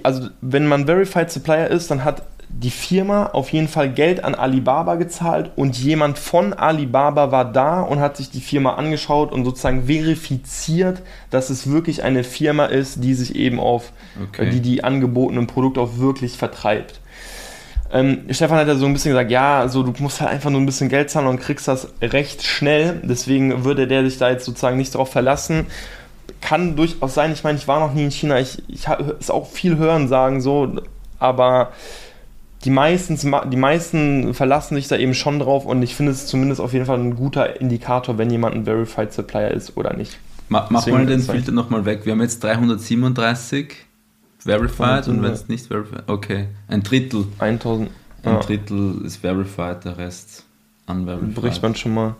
[0.05, 4.35] Also wenn man Verified Supplier ist, dann hat die Firma auf jeden Fall Geld an
[4.35, 9.45] Alibaba gezahlt und jemand von Alibaba war da und hat sich die Firma angeschaut und
[9.45, 14.51] sozusagen verifiziert, dass es wirklich eine Firma ist, die sich eben auf, okay.
[14.51, 17.01] die die angebotenen Produkte auch wirklich vertreibt.
[17.93, 20.61] Ähm, Stefan hat ja so ein bisschen gesagt, ja, also du musst halt einfach nur
[20.61, 23.01] ein bisschen Geld zahlen und kriegst das recht schnell.
[23.03, 25.67] Deswegen würde der sich da jetzt sozusagen nicht darauf verlassen.
[26.41, 28.87] Kann durchaus sein, ich meine, ich war noch nie in China, ich, ich
[29.19, 30.77] ist auch viel hören sagen so,
[31.19, 31.73] aber
[32.65, 33.17] die meisten,
[33.51, 36.85] die meisten verlassen sich da eben schon drauf und ich finde es zumindest auf jeden
[36.85, 40.19] Fall ein guter Indikator, wenn jemand ein Verified Supplier ist oder nicht.
[40.49, 42.05] Ma, mach Deswegen mal den Filter nochmal weg.
[42.05, 43.77] Wir haben jetzt 337
[44.41, 46.49] Verified und wenn es nicht Verified, okay.
[46.69, 47.27] Ein Drittel.
[47.39, 47.91] 1000.
[48.23, 48.41] Ein ja.
[48.41, 50.45] Drittel ist Verified, der Rest
[50.87, 51.35] unverified.
[51.35, 52.17] Bricht man schon mal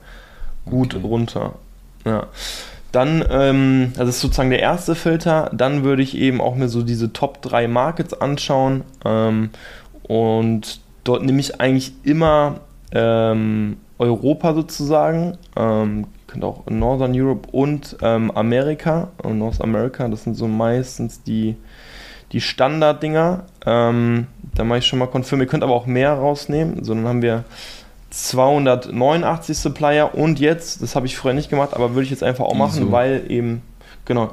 [0.65, 1.07] gut okay.
[1.07, 1.55] runter.
[2.05, 2.29] Ja.
[2.93, 5.51] Dann, ähm, das ist sozusagen der erste Filter.
[5.53, 8.83] Dann würde ich eben auch mir so diese Top 3 Markets anschauen.
[9.05, 9.51] Ähm,
[10.11, 15.39] und dort nehme ich eigentlich immer ähm, Europa sozusagen.
[15.57, 19.07] Ähm, könnte auch Northern Europe und ähm, Amerika.
[19.23, 21.55] Und North America, das sind so meistens die,
[22.33, 23.45] die Standarddinger.
[23.65, 25.43] Ähm, da mache ich schon mal Confirm.
[25.43, 26.83] Ihr könnt aber auch mehr rausnehmen.
[26.83, 27.45] So, dann haben wir
[28.11, 32.47] 289 Supplier und jetzt, das habe ich früher nicht gemacht, aber würde ich jetzt einfach
[32.47, 32.91] auch machen, ISO.
[32.91, 33.63] weil eben,
[34.07, 34.33] genau,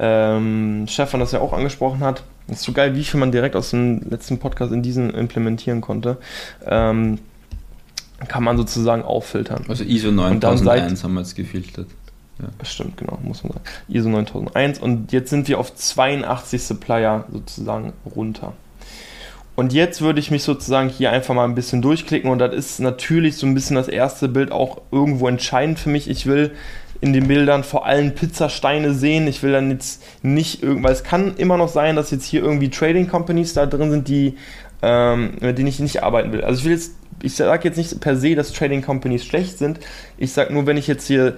[0.00, 2.22] ähm, Stefan das ja auch angesprochen hat.
[2.48, 5.80] Das ist so geil, wie viel man direkt aus dem letzten Podcast in diesen implementieren
[5.80, 6.16] konnte.
[6.66, 7.18] Ähm,
[8.26, 9.64] kann man sozusagen auffiltern.
[9.68, 11.86] Also ISO 9001 haben wir jetzt gefiltert.
[12.40, 12.48] Ja.
[12.64, 13.64] Stimmt, genau, muss man sagen.
[13.88, 18.54] ISO 9001 und jetzt sind wir auf 82 Supplier sozusagen runter.
[19.54, 22.80] Und jetzt würde ich mich sozusagen hier einfach mal ein bisschen durchklicken und das ist
[22.80, 26.08] natürlich so ein bisschen das erste Bild auch irgendwo entscheidend für mich.
[26.08, 26.52] Ich will
[27.00, 29.26] in den Bildern vor allem Pizzasteine sehen.
[29.28, 30.98] Ich will dann jetzt nicht irgendwas.
[30.98, 34.36] Es kann immer noch sein, dass jetzt hier irgendwie Trading Companies da drin sind, die
[34.82, 36.42] ähm, mit denen ich nicht arbeiten will.
[36.42, 39.80] Also ich will jetzt, ich sage jetzt nicht per se, dass Trading Companies schlecht sind.
[40.16, 41.36] Ich sage nur, wenn ich jetzt hier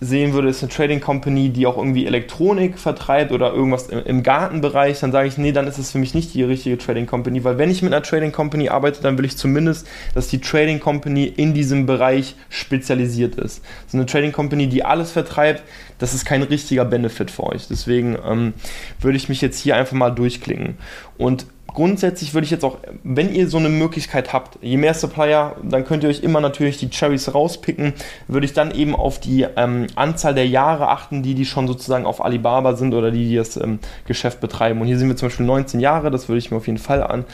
[0.00, 4.98] sehen würde, ist eine Trading Company, die auch irgendwie Elektronik vertreibt oder irgendwas im Gartenbereich,
[5.00, 7.58] dann sage ich, nee, dann ist es für mich nicht die richtige Trading Company, weil
[7.58, 11.24] wenn ich mit einer Trading Company arbeite, dann will ich zumindest, dass die Trading Company
[11.24, 13.62] in diesem Bereich spezialisiert ist.
[13.88, 15.62] So eine Trading Company, die alles vertreibt,
[15.98, 17.68] das ist kein richtiger Benefit für euch.
[17.68, 18.54] Deswegen ähm,
[19.00, 20.78] würde ich mich jetzt hier einfach mal durchklicken.
[21.18, 25.56] Und grundsätzlich würde ich jetzt auch, wenn ihr so eine Möglichkeit habt, je mehr Supplier,
[25.62, 27.92] dann könnt ihr euch immer natürlich die Cherries rauspicken,
[28.28, 32.06] würde ich dann eben auf die ähm, Anzahl der Jahre achten, die die schon sozusagen
[32.06, 34.80] auf Alibaba sind oder die, die das ähm, Geschäft betreiben.
[34.80, 37.02] Und hier sind wir zum Beispiel 19 Jahre, das würde ich mir auf jeden Fall
[37.02, 37.24] an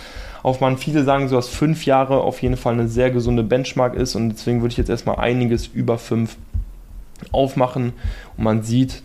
[0.43, 0.79] aufmachen.
[0.79, 4.31] Viele sagen so, dass fünf Jahre auf jeden Fall eine sehr gesunde Benchmark ist und
[4.31, 6.37] deswegen würde ich jetzt erstmal einiges über fünf
[7.33, 7.93] aufmachen
[8.37, 9.03] und man sieht,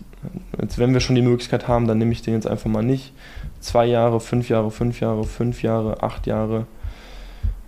[0.61, 3.13] jetzt wenn wir schon die Möglichkeit haben, dann nehme ich den jetzt einfach mal nicht
[3.59, 6.65] zwei Jahre, fünf Jahre, fünf Jahre, fünf Jahre, acht Jahre.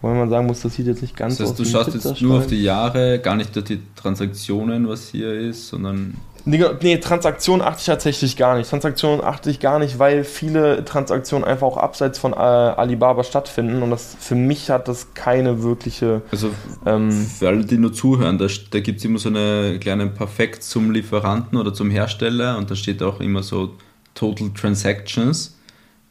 [0.01, 1.65] Weil man sagen muss, das sieht jetzt nicht ganz das heißt, aus.
[1.65, 5.69] Du schaust jetzt nur auf die Jahre, gar nicht durch die Transaktionen, was hier ist,
[5.69, 6.15] sondern.
[6.45, 8.69] Nee, Transaktionen achte ich tatsächlich gar nicht.
[8.69, 13.81] Transaktionen achte ich gar nicht, weil viele Transaktionen einfach auch abseits von äh, Alibaba stattfinden
[13.81, 16.21] und das für mich hat das keine wirkliche.
[16.31, 16.49] Also
[16.85, 20.63] ähm, für alle, die nur zuhören, da, da gibt es immer so eine kleine Perfekt
[20.63, 23.75] zum Lieferanten oder zum Hersteller und da steht auch immer so
[24.13, 25.57] Total Transactions.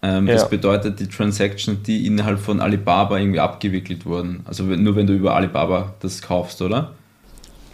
[0.00, 0.34] Ähm, ja.
[0.34, 4.40] Das bedeutet die Transactions, die innerhalb von Alibaba irgendwie abgewickelt wurden.
[4.46, 6.92] Also nur wenn du über Alibaba das kaufst, oder?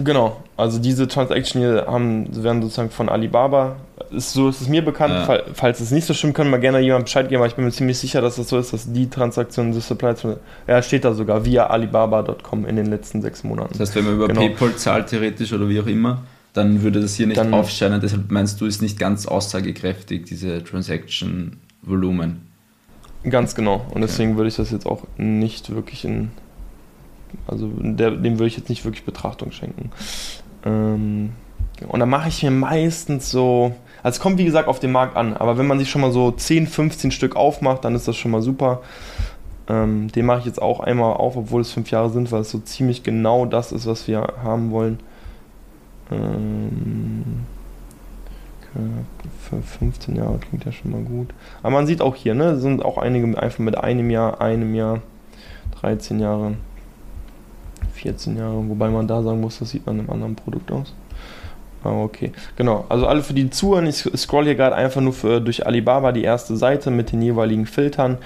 [0.01, 3.77] Genau, also diese Transactions hier haben, werden sozusagen von Alibaba,
[4.11, 5.25] ist, so ist es mir bekannt, ja.
[5.25, 7.65] fall, falls es nicht so stimmt, können wir gerne jemand Bescheid geben, weil ich bin
[7.65, 10.15] mir ziemlich sicher, dass das so ist, dass die Transaktionen des Supply,
[10.69, 13.71] ja steht da sogar, via alibaba.com in den letzten sechs Monaten.
[13.73, 14.41] Das heißt, wenn man über genau.
[14.43, 18.31] PayPal zahlt theoretisch oder wie auch immer, dann würde das hier nicht dann, aufscheinen, deshalb
[18.31, 22.49] meinst du, ist nicht ganz aussagekräftig, diese Transaction Volumen.
[23.29, 23.85] Ganz genau.
[23.91, 26.31] Und deswegen würde ich das jetzt auch nicht wirklich in.
[27.47, 29.91] Also der, dem würde ich jetzt nicht wirklich Betrachtung schenken.
[30.65, 31.31] Ähm,
[31.87, 33.75] und dann mache ich mir meistens so.
[34.03, 36.13] Also es kommt wie gesagt auf den Markt an, aber wenn man sich schon mal
[36.13, 38.81] so 10, 15 Stück aufmacht, dann ist das schon mal super.
[39.69, 42.51] Ähm, den mache ich jetzt auch einmal auf, obwohl es fünf Jahre sind, weil es
[42.51, 44.99] so ziemlich genau das ist, was wir haben wollen.
[46.11, 47.45] Ähm,
[49.41, 51.29] für 15 Jahre klingt ja schon mal gut.
[51.63, 55.01] Aber man sieht auch hier, ne, sind auch einige einfach mit einem Jahr, einem Jahr,
[55.81, 56.55] 13 Jahre,
[57.99, 60.95] 14 Jahre, wobei man da sagen muss, das sieht man im anderen Produkt aus.
[61.83, 62.85] Aber okay, genau.
[62.89, 66.25] Also alle für die zuhören, ich scroll hier gerade einfach nur für, durch Alibaba die
[66.25, 68.19] erste Seite mit den jeweiligen Filtern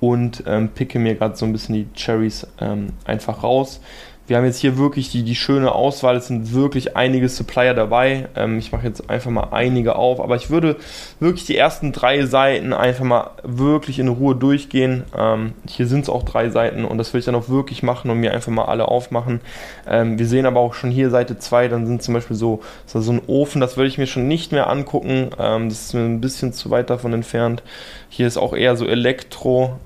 [0.00, 3.80] und ähm, picke mir gerade so ein bisschen die Cherries ähm, einfach raus.
[4.28, 6.16] Wir haben jetzt hier wirklich die, die schöne Auswahl.
[6.16, 8.28] Es sind wirklich einige Supplier dabei.
[8.36, 10.76] Ähm, ich mache jetzt einfach mal einige auf, aber ich würde
[11.18, 15.04] wirklich die ersten drei Seiten einfach mal wirklich in Ruhe durchgehen.
[15.16, 18.10] Ähm, hier sind es auch drei Seiten und das will ich dann auch wirklich machen
[18.10, 19.40] und mir einfach mal alle aufmachen.
[19.88, 23.10] Ähm, wir sehen aber auch schon hier Seite 2, dann sind zum Beispiel so, so
[23.10, 25.30] ein Ofen, das würde ich mir schon nicht mehr angucken.
[25.38, 27.62] Ähm, das ist mir ein bisschen zu weit davon entfernt.
[28.10, 29.78] Hier ist auch eher so Elektro.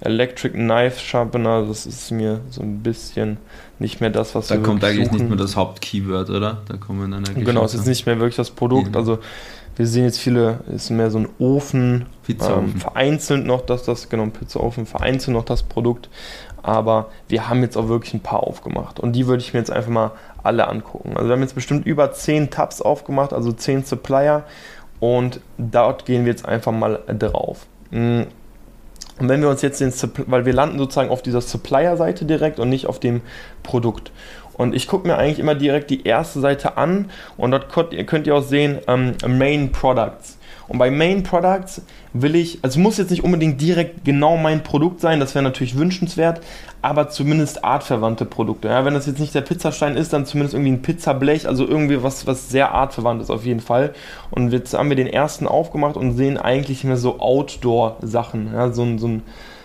[0.00, 3.36] Electric Knife Sharpener, das ist mir so ein bisschen
[3.78, 5.18] nicht mehr das, was da wir Da kommt eigentlich suchen.
[5.18, 6.62] nicht mehr das Hauptkeyword, oder?
[6.68, 8.94] Da kommen dann Genau, es ist nicht mehr wirklich das Produkt.
[8.94, 8.96] Ja.
[9.00, 9.18] Also
[9.76, 14.08] wir sehen jetzt viele, es ist mehr so ein Ofen, ähm, vereinzelt noch das, das,
[14.08, 16.08] genau, Pizzaofen, vereinzelt noch das Produkt.
[16.62, 19.00] Aber wir haben jetzt auch wirklich ein paar aufgemacht.
[19.00, 20.10] Und die würde ich mir jetzt einfach mal
[20.42, 21.12] alle angucken.
[21.14, 24.44] Also wir haben jetzt bestimmt über 10 Tabs aufgemacht, also 10 Supplier.
[24.98, 27.66] Und dort gehen wir jetzt einfach mal drauf.
[29.20, 29.92] Und wenn wir uns jetzt den,
[30.26, 33.20] weil wir landen sozusagen auf dieser Supplier-Seite direkt und nicht auf dem
[33.62, 34.10] Produkt.
[34.54, 38.34] Und ich gucke mir eigentlich immer direkt die erste Seite an und dort könnt ihr
[38.34, 40.38] auch sehen ähm, Main Products.
[40.70, 45.00] Und bei Main Products will ich, also muss jetzt nicht unbedingt direkt genau mein Produkt
[45.00, 46.42] sein, das wäre natürlich wünschenswert,
[46.80, 48.68] aber zumindest artverwandte Produkte.
[48.68, 52.04] Ja, wenn das jetzt nicht der Pizzastein ist, dann zumindest irgendwie ein Pizzablech, also irgendwie
[52.04, 53.92] was, was sehr artverwandt ist auf jeden Fall.
[54.30, 58.52] Und jetzt haben wir den ersten aufgemacht und sehen eigentlich mehr so Outdoor-Sachen.
[58.54, 59.22] Ja, so, so ein,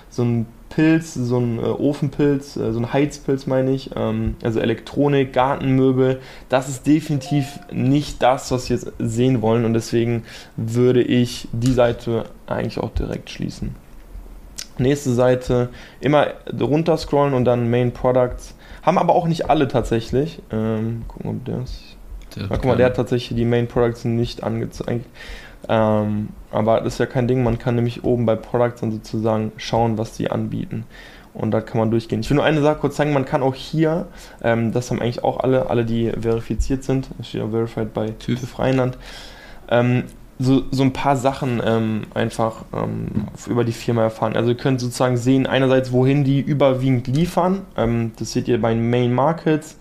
[0.09, 4.59] so ein Pilz, so ein äh, Ofenpilz, äh, so ein Heizpilz meine ich, ähm, also
[4.59, 10.23] Elektronik, Gartenmöbel, das ist definitiv nicht das, was wir jetzt sehen wollen und deswegen
[10.57, 13.73] würde ich die Seite eigentlich auch direkt schließen.
[14.77, 15.69] Nächste Seite,
[16.01, 16.27] immer
[16.59, 18.53] runter scrollen und dann Main Products.
[18.81, 20.41] Haben aber auch nicht alle tatsächlich.
[20.51, 21.95] Ähm, gucken, ob der ist.
[22.35, 25.05] Der ah, guck mal, der hat tatsächlich die Main Products nicht angezeigt.
[25.67, 29.51] Ähm, aber das ist ja kein Ding, man kann nämlich oben bei Products dann sozusagen
[29.57, 30.85] schauen, was die anbieten.
[31.33, 32.21] Und da kann man durchgehen.
[32.21, 34.07] Ich will nur eine Sache kurz zeigen, man kann auch hier,
[34.41, 38.11] ähm, das haben eigentlich auch alle, alle die verifiziert sind, das steht ja verified bei
[38.11, 38.97] TÜV Rheinland,
[39.69, 40.03] ähm,
[40.37, 44.35] so, so ein paar Sachen ähm, einfach ähm, über die Firma erfahren.
[44.35, 47.61] Also ihr könnt sozusagen sehen, einerseits, wohin die überwiegend liefern.
[47.77, 49.77] Ähm, das seht ihr bei den Main Markets.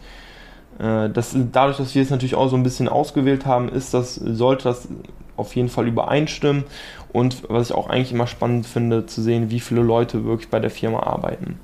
[0.78, 4.14] Äh, das, dadurch, dass wir es natürlich auch so ein bisschen ausgewählt haben, ist das,
[4.14, 4.88] sollte das
[5.36, 6.64] auf jeden Fall übereinstimmen.
[7.12, 10.60] Und was ich auch eigentlich immer spannend finde, zu sehen, wie viele Leute wirklich bei
[10.60, 11.58] der Firma arbeiten.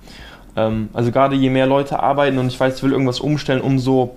[0.56, 4.16] Ähm, also gerade je mehr Leute arbeiten und ich weiß, ich will irgendwas umstellen, umso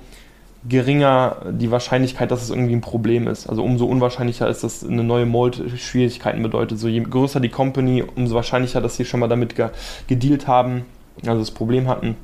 [0.68, 3.48] geringer die Wahrscheinlichkeit, dass es irgendwie ein Problem ist.
[3.48, 6.80] Also umso unwahrscheinlicher ist, dass eine neue Mold Schwierigkeiten bedeutet.
[6.80, 9.70] So je größer die Company, umso wahrscheinlicher, dass sie schon mal damit ge
[10.08, 10.86] gedealt haben,
[11.26, 12.16] also das Problem hatten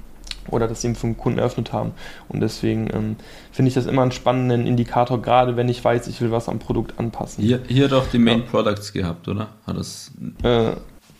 [0.51, 1.91] oder das eben vom Kunden eröffnet haben.
[2.27, 3.15] Und deswegen ähm,
[3.51, 6.59] finde ich das immer einen spannenden Indikator, gerade wenn ich weiß, ich will was am
[6.59, 7.43] Produkt anpassen.
[7.43, 8.45] Hier, hier auch die Main ja.
[8.45, 9.49] Products gehabt, oder?
[9.65, 10.11] Hat das.
[10.43, 10.71] Äh,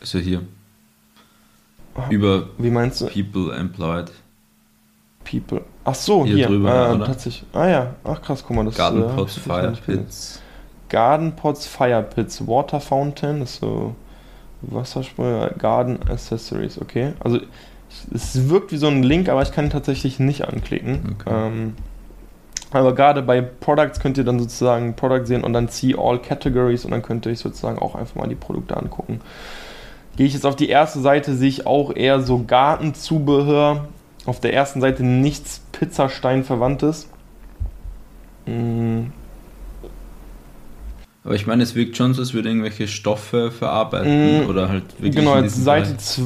[0.02, 0.42] ist ja hier.
[2.10, 3.08] Über wie meinst du?
[3.08, 4.12] People Employed.
[5.30, 5.62] People.
[5.84, 6.36] Ach so, hier.
[6.36, 6.48] hier.
[6.48, 7.46] Drüber, äh, tatsächlich.
[7.54, 8.66] Ah ja, ach krass, guck mal.
[8.66, 10.42] Das Garden äh, Pots, Fire Pits.
[10.90, 13.96] Garden Pots, Fire Pits, Water Fountain, das ist so
[14.62, 17.14] Wassersprühe, Garden Accessories, okay.
[17.20, 17.40] Also
[18.14, 21.16] es wirkt wie so ein Link, aber ich kann ihn tatsächlich nicht anklicken.
[21.20, 21.48] Okay.
[21.48, 21.74] Ähm,
[22.72, 26.86] aber gerade bei Products könnt ihr dann sozusagen Product sehen und dann See All Categories
[26.86, 29.22] und dann könnt ihr euch sozusagen auch einfach mal die Produkte angucken.
[30.18, 33.88] Gehe ich jetzt auf die erste Seite, sehe ich auch eher so Gartenzubehör.
[34.26, 37.08] Auf der ersten Seite nichts Pizzastein verwandtes.
[38.46, 39.14] Mhm.
[41.24, 44.50] Aber ich meine, es wirkt schon so, als würde irgendwelche Stoffe verarbeiten mhm.
[44.50, 45.16] oder halt wirklich.
[45.16, 46.24] Genau, jetzt Seite 2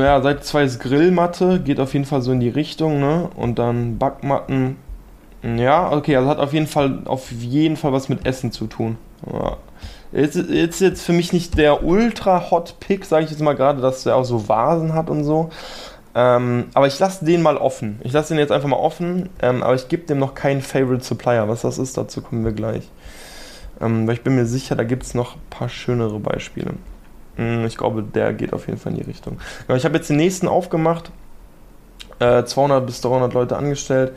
[0.00, 3.28] ja, Seite 2 ist Grillmatte, geht auf jeden Fall so in die Richtung, ne?
[3.36, 4.76] Und dann Backmatten.
[5.42, 8.96] Ja, okay, also hat auf jeden Fall auf jeden Fall was mit Essen zu tun.
[9.30, 9.58] Ja.
[10.12, 13.82] Jetzt, ist jetzt für mich nicht der ultra hot Pick, sage ich jetzt mal gerade,
[13.82, 15.50] dass er auch so Vasen hat und so.
[16.14, 17.98] Ähm, aber ich lasse den mal offen.
[18.04, 21.04] Ich lasse den jetzt einfach mal offen, ähm, aber ich gebe dem noch keinen Favorite
[21.04, 21.48] Supplier.
[21.48, 22.88] Was das ist, dazu kommen wir gleich.
[23.80, 26.74] Ähm, weil ich bin mir sicher, da gibt es noch ein paar schönere Beispiele.
[27.36, 29.38] Hm, ich glaube, der geht auf jeden Fall in die Richtung.
[29.74, 31.10] Ich habe jetzt den nächsten aufgemacht.
[32.18, 34.12] 200 äh, bis 300 Leute angestellt.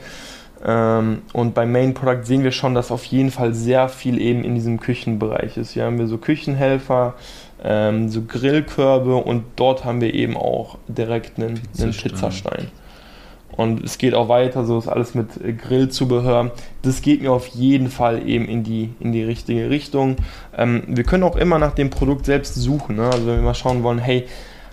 [0.63, 4.43] Ähm, und beim Main Product sehen wir schon, dass auf jeden Fall sehr viel eben
[4.43, 5.71] in diesem Küchenbereich ist.
[5.71, 7.15] Hier haben wir so Küchenhelfer,
[7.63, 12.71] ähm, so Grillkörbe und dort haben wir eben auch direkt einen, einen Pizzastein.
[13.55, 15.29] Und es geht auch weiter, so ist alles mit
[15.59, 16.51] Grillzubehör.
[16.83, 20.17] Das geht mir auf jeden Fall eben in die, in die richtige Richtung.
[20.55, 22.97] Ähm, wir können auch immer nach dem Produkt selbst suchen.
[22.97, 23.05] Ne?
[23.05, 24.27] Also wenn wir mal schauen wollen, hey,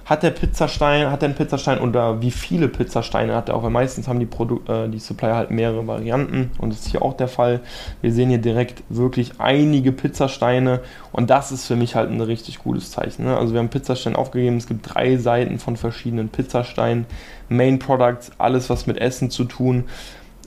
[0.04, 3.70] hat der Pizzastein, hat der einen Pizzastein oder wie viele Pizzasteine hat er auch, weil
[3.70, 7.14] meistens haben die, Produ äh, die Supplier halt mehrere Varianten und das ist hier auch
[7.14, 7.60] der Fall.
[8.02, 10.80] Wir sehen hier direkt wirklich einige Pizzasteine
[11.12, 13.24] und das ist für mich halt ein richtig gutes Zeichen.
[13.24, 13.36] Ne?
[13.36, 17.06] Also wir haben Pizzastein aufgegeben, es gibt drei Seiten von verschiedenen Pizzasteinen,
[17.48, 19.84] Main Products, alles was mit Essen zu tun.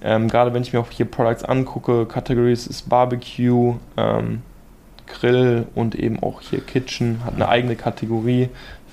[0.04, 4.44] Ähm, Gerade wenn ich mir auch hier Products angucke, Categories ist Barbecue, ähm,
[5.08, 8.50] Grill und eben auch hier Kitchen, hat eine eigene Kategorie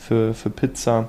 [0.07, 1.09] für, für Pizza,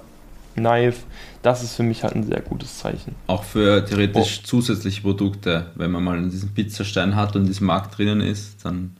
[0.55, 1.03] Knife.
[1.41, 3.15] Das ist für mich halt ein sehr gutes Zeichen.
[3.27, 4.47] Auch für theoretisch oh.
[4.47, 8.95] zusätzliche Produkte, wenn man mal diesen Pizzastein hat und in diesem Markt drinnen ist, dann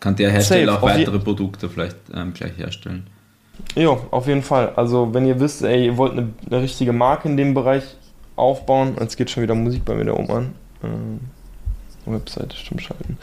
[0.00, 0.84] kann der Hersteller Safe.
[0.84, 3.06] auch weitere Produkte vielleicht ähm, gleich herstellen.
[3.74, 4.72] Ja, auf jeden Fall.
[4.76, 7.84] Also wenn ihr wisst, ey, ihr wollt eine, eine richtige Marke in dem Bereich
[8.34, 10.54] aufbauen, jetzt geht schon wieder Musik bei mir da oben an.
[10.84, 11.20] Ähm,
[12.04, 13.18] Webseite stimmt schalten.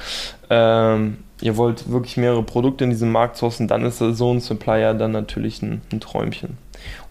[0.50, 4.94] Ähm, ihr wollt wirklich mehrere Produkte in diesem Markt sourcen, dann ist so ein Supplier
[4.94, 6.58] dann natürlich ein, ein Träumchen.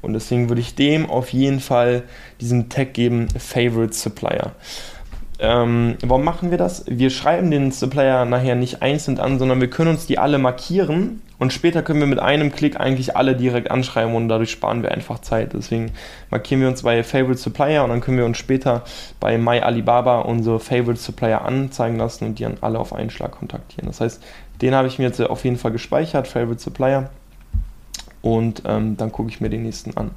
[0.01, 2.05] Und deswegen würde ich dem auf jeden Fall
[2.41, 4.53] diesen Tag geben, Favorite Supplier.
[5.39, 6.85] Ähm, warum machen wir das?
[6.89, 11.21] Wir schreiben den Supplier nachher nicht einzeln an, sondern wir können uns die alle markieren
[11.43, 14.93] und später können wir mit einem Klick eigentlich alle direkt anschreiben und dadurch sparen wir
[14.93, 15.55] einfach Zeit.
[15.55, 15.91] Deswegen
[16.31, 18.85] markieren wir uns bei Favorite Supplier und dann können wir uns später
[19.19, 23.33] bei My Alibaba unsere Favorite Supplier anzeigen lassen und die dann alle auf einen Schlag
[23.33, 23.89] kontaktieren.
[23.89, 24.23] Das heißt,
[24.61, 27.11] den habe ich mir jetzt auf jeden Fall gespeichert, Favorite Supplier.
[28.21, 30.13] Und ähm, dann gucke ich mir den nächsten an.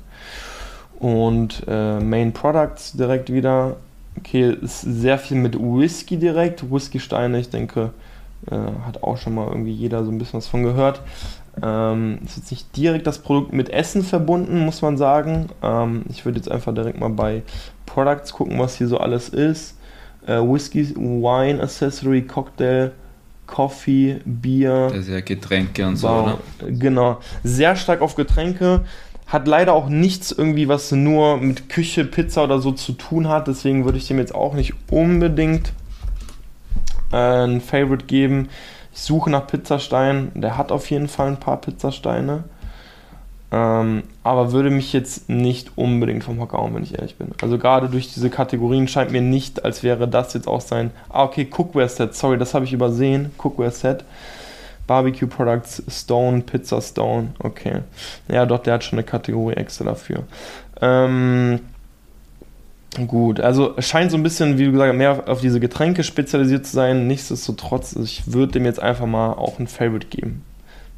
[1.00, 3.78] Und äh, Main Products direkt wieder.
[4.20, 6.72] Okay, ist sehr viel mit Whisky direkt.
[6.72, 7.94] Whisky-Steine, ich denke,
[8.50, 8.56] äh,
[8.86, 11.02] hat auch schon mal irgendwie jeder so ein bisschen was von gehört.
[11.62, 15.48] Ähm, ist jetzt nicht direkt das Produkt mit Essen verbunden, muss man sagen.
[15.64, 17.44] Ähm, ich würde jetzt einfach direkt mal bei
[17.86, 19.78] Products gucken, was hier so alles ist.
[20.28, 22.92] Äh, Whisky, Wine, Accessory, Cocktail,
[23.48, 24.92] Coffee, Bier.
[24.94, 26.40] Ist ja Getränke und so, oder?
[26.68, 27.20] Genau.
[27.44, 28.82] Sehr stark auf Getränke.
[29.28, 33.48] Hat leider auch nichts irgendwie, was nur mit Küche, Pizza oder so zu tun hat.
[33.48, 35.74] Deswegen würde ich dem jetzt auch nicht unbedingt
[37.12, 38.50] äh, ein Favorite geben.
[38.94, 40.32] Ich suche nach Pizzasteinen.
[40.36, 42.46] Der hat auf jeden Fall ein paar Pizzasteine.
[43.52, 47.30] Ähm, aber würde mich jetzt nicht unbedingt vom Hocker hauen, wenn ich ehrlich bin.
[47.42, 50.92] Also gerade durch diese Kategorien scheint mir nicht, als wäre das jetzt auch sein.
[51.10, 52.16] Ah, okay, Cookware Set.
[52.16, 53.32] Sorry, das habe ich übersehen.
[53.38, 54.04] Cookware Set.
[54.88, 57.30] Barbecue Products Stone, Pizza Stone.
[57.40, 57.80] Okay.
[58.28, 60.24] Ja, doch, der hat schon eine Kategorie extra dafür.
[60.82, 61.60] Ähm,
[63.08, 66.66] Gut, also scheint so ein bisschen, wie du gesagt hast, mehr auf diese Getränke spezialisiert
[66.66, 67.08] zu sein.
[67.08, 70.44] Nichtsdestotrotz, ich würde dem jetzt einfach mal auch ein Favorite geben.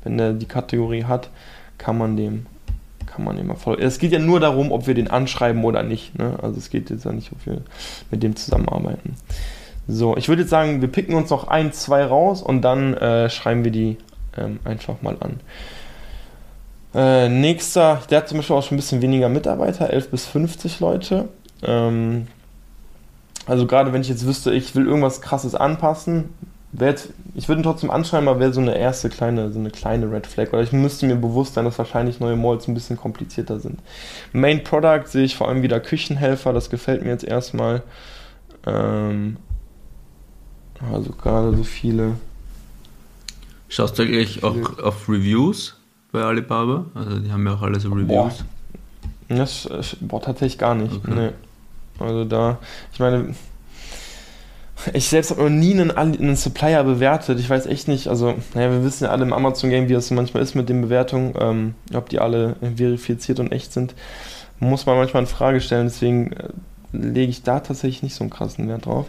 [0.03, 1.29] Wenn er die Kategorie hat,
[1.79, 2.45] kann man dem,
[3.07, 3.81] kann man dem mal folgen.
[3.81, 6.17] Es geht ja nur darum, ob wir den anschreiben oder nicht.
[6.17, 6.37] Ne?
[6.41, 7.61] Also es geht jetzt ja nicht, ob wir
[8.11, 9.15] mit dem zusammenarbeiten.
[9.87, 13.29] So, ich würde jetzt sagen, wir picken uns noch ein, zwei raus und dann äh,
[13.29, 13.97] schreiben wir die
[14.37, 15.39] ähm, einfach mal an.
[16.93, 20.79] Äh, nächster, der hat zum Beispiel auch schon ein bisschen weniger Mitarbeiter, 11 bis 50
[20.79, 21.29] Leute.
[21.63, 22.27] Ähm,
[23.45, 26.29] also gerade wenn ich jetzt wüsste, ich will irgendwas krasses anpassen,
[26.77, 30.11] jetzt, ich würde ihn trotzdem anschreiben, aber wäre so eine erste kleine, so eine kleine
[30.11, 30.49] Red Flag.
[30.49, 33.79] Oder ich müsste mir bewusst sein, dass wahrscheinlich neue Molds ein bisschen komplizierter sind.
[34.33, 37.83] Main Product sehe ich vor allem wieder Küchenhelfer, das gefällt mir jetzt erstmal.
[38.65, 39.37] Ähm,
[40.91, 42.13] also gerade so viele.
[43.69, 45.79] Schaust du eigentlich auch auf Reviews
[46.11, 46.85] bei Alibaba?
[46.93, 48.07] Also die haben ja auch alle so Reviews.
[48.07, 48.33] Boah.
[49.29, 49.67] Das,
[49.99, 50.93] boah, tatsächlich gar nicht.
[50.93, 51.13] Okay.
[51.13, 51.29] Nee.
[51.99, 52.59] Also da,
[52.93, 53.33] ich meine,
[54.93, 57.39] ich selbst habe noch nie einen, einen, Supplier bewertet.
[57.39, 60.43] Ich weiß echt nicht, also, naja, wir wissen ja alle im Amazon-Game, wie das manchmal
[60.43, 63.95] ist mit den Bewertungen, ähm, ob die alle verifiziert und echt sind.
[64.59, 66.49] Muss man manchmal in Frage stellen, deswegen äh,
[66.91, 69.07] lege ich da tatsächlich nicht so einen krassen Wert drauf.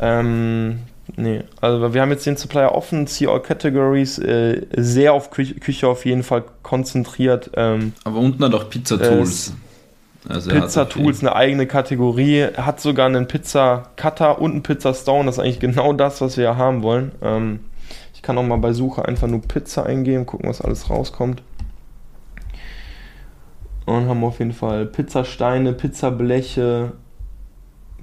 [0.00, 0.80] Ähm,
[1.16, 5.54] nee, also wir haben jetzt den Supplier offen, See All Categories, äh, sehr auf Küche,
[5.54, 7.50] Küche auf jeden Fall konzentriert.
[7.54, 9.50] Ähm, Aber unten hat auch Pizza Tools.
[9.50, 9.67] Äh,
[10.26, 15.26] also Pizza Tools eine eigene Kategorie, hat sogar einen Pizza Cutter und einen Pizza Stone.
[15.26, 17.12] Das ist eigentlich genau das, was wir ja haben wollen.
[17.22, 17.60] Ähm,
[18.14, 21.42] ich kann auch mal bei Suche einfach nur Pizza eingeben, gucken, was alles rauskommt.
[23.86, 26.92] Und haben auf jeden Fall Pizzasteine, Pizzableche,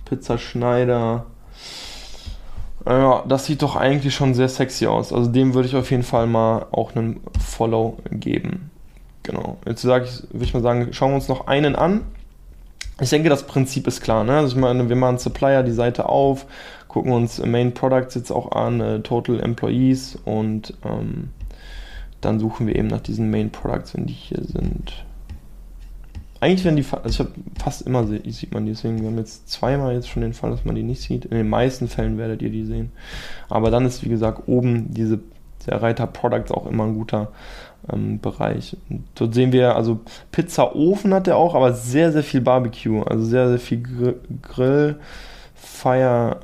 [0.05, 1.25] Pizzaschneider.
[2.87, 5.11] Ja, das sieht doch eigentlich schon sehr sexy aus.
[5.11, 8.71] Also dem würde ich auf jeden Fall mal auch einen Follow geben.
[9.25, 9.57] Genau.
[9.65, 12.01] Jetzt sage ich, würde ich mal sagen, schauen wir uns noch einen an.
[13.01, 14.23] Ich denke, das Prinzip ist klar.
[14.23, 14.37] Ne?
[14.37, 16.45] Also ich meine, wir machen Supplier die Seite auf,
[16.87, 21.29] gucken uns Main Products jetzt auch an, äh, Total Employees und ähm,
[22.21, 24.93] dann suchen wir eben nach diesen Main Products, wenn die hier sind.
[26.39, 27.29] Eigentlich werden die, also ich
[27.61, 30.65] fast immer sieht man die, deswegen wir haben jetzt zweimal jetzt schon den Fall, dass
[30.65, 31.25] man die nicht sieht.
[31.25, 32.91] In den meisten Fällen werdet ihr die sehen.
[33.49, 35.19] Aber dann ist wie gesagt oben diese
[35.65, 37.31] der Reiter Products auch immer ein guter
[37.91, 38.77] ähm, Bereich.
[38.89, 39.99] Und dort sehen wir, also
[40.31, 43.03] Pizza Ofen hat er auch, aber sehr, sehr viel Barbecue.
[43.03, 44.95] Also sehr, sehr viel Gr Grill,
[45.53, 46.37] Fire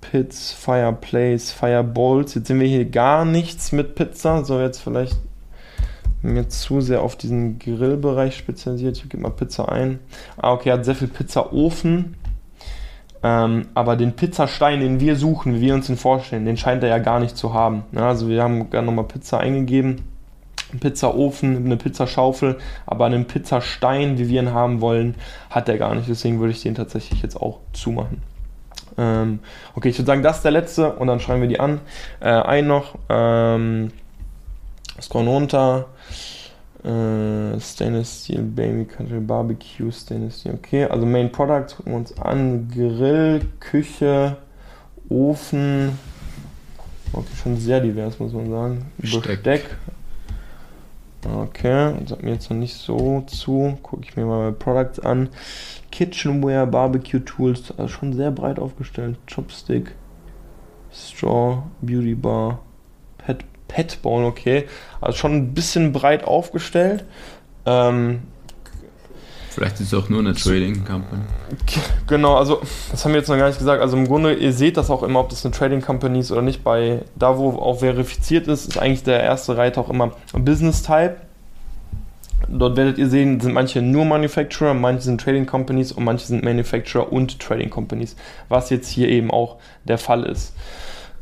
[0.00, 2.34] Pits, Fireplace, Fireballs.
[2.34, 4.44] Jetzt sehen wir hier gar nichts mit Pizza.
[4.44, 5.16] So, jetzt vielleicht
[6.22, 8.96] mir zu sehr auf diesen Grillbereich spezialisiert.
[8.96, 9.98] Ich gebe mal Pizza ein.
[10.36, 12.16] Ah, okay, hat sehr viel Pizzaofen.
[13.22, 16.90] Ähm, aber den Pizzastein, den wir suchen, wie wir uns den vorstellen, den scheint er
[16.90, 17.84] ja gar nicht zu haben.
[17.92, 20.02] Ja, also wir haben gerade nochmal Pizza eingegeben.
[20.72, 25.14] Ein Pizzaofen, eine Pizzaschaufel, aber einen Pizzastein, wie wir ihn haben wollen,
[25.50, 26.08] hat er gar nicht.
[26.08, 28.22] Deswegen würde ich den tatsächlich jetzt auch zumachen.
[28.96, 29.40] Ähm,
[29.74, 31.80] okay, ich würde sagen, das ist der letzte und dann schreiben wir die an.
[32.20, 32.96] Äh, ein noch.
[33.08, 33.92] Ähm,
[35.00, 35.86] scrollen runter.
[36.84, 40.54] Äh, Stainless Steel Baby Country Barbecue Stainless Steel.
[40.54, 42.68] Okay, also Main Product gucken wir uns an.
[42.68, 44.36] Grill, Küche,
[45.08, 45.98] Ofen.
[47.12, 48.84] Okay, schon sehr divers, muss man sagen.
[48.98, 49.42] Besteck.
[49.42, 49.76] Besteck.
[51.26, 53.78] Okay, sagt mir jetzt noch nicht so zu.
[53.82, 55.30] Gucke ich mir mal Products an.
[55.90, 59.16] Kitchenware, Barbecue Tools, also schon sehr breit aufgestellt.
[59.32, 59.94] Chopstick,
[60.92, 62.60] Straw, Beauty Bar,
[63.18, 64.66] Pet Petball, okay.
[65.00, 67.04] Also schon ein bisschen breit aufgestellt.
[67.64, 68.22] Ähm,
[69.54, 71.22] Vielleicht ist es auch nur eine Trading Company.
[72.08, 73.80] Genau, also das haben wir jetzt noch gar nicht gesagt.
[73.80, 76.42] Also im Grunde, ihr seht das auch immer, ob das eine Trading Company ist oder
[76.42, 76.64] nicht.
[76.64, 81.18] Bei da, wo auch verifiziert ist, ist eigentlich der erste Reiter auch immer Business Type.
[82.48, 86.42] Dort werdet ihr sehen, sind manche nur Manufacturer, manche sind Trading Companies und manche sind
[86.42, 88.16] Manufacturer und Trading Companies,
[88.48, 90.52] was jetzt hier eben auch der Fall ist.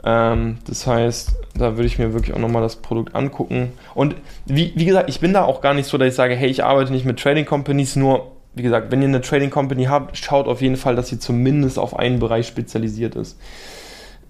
[0.04, 3.72] Ähm, das heißt, da würde ich mir wirklich auch nochmal das Produkt angucken.
[3.94, 6.50] Und wie, wie gesagt, ich bin da auch gar nicht so, dass ich sage, hey,
[6.50, 10.16] ich arbeite nicht mit Trading Companies, nur, wie gesagt, wenn ihr eine Trading Company habt,
[10.16, 13.38] schaut auf jeden Fall, dass sie zumindest auf einen Bereich spezialisiert ist.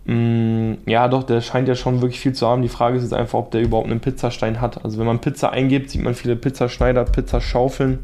[0.05, 2.63] Mm, ja, doch, der scheint ja schon wirklich viel zu haben.
[2.63, 4.85] Die Frage ist jetzt einfach, ob der überhaupt einen Pizzastein hat.
[4.85, 8.01] Also wenn man Pizza eingibt, sieht man viele Pizzaschneider, Pizzaschaufeln,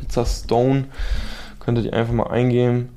[0.00, 0.84] Pizzastone.
[1.58, 2.88] Könntet ihr einfach mal eingeben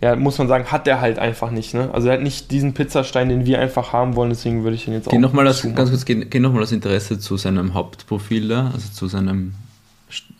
[0.00, 1.74] ja, muss man sagen, hat der halt einfach nicht.
[1.74, 1.90] Ne?
[1.92, 4.94] Also er hat nicht diesen Pizzastein, den wir einfach haben wollen, deswegen würde ich ihn
[4.94, 5.20] jetzt geh auch.
[5.20, 8.88] Noch mal das, ganz kurz, geh, geh nochmal das Interesse zu seinem Hauptprofil da, also
[8.92, 9.54] zu seinem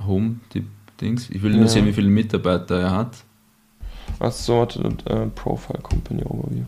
[0.04, 1.30] Home-Dings.
[1.30, 1.68] Ich will nur ja.
[1.68, 3.16] sehen, wie viele Mitarbeiter er hat.
[4.18, 6.64] Achso, warte, äh, Profile Company Overview.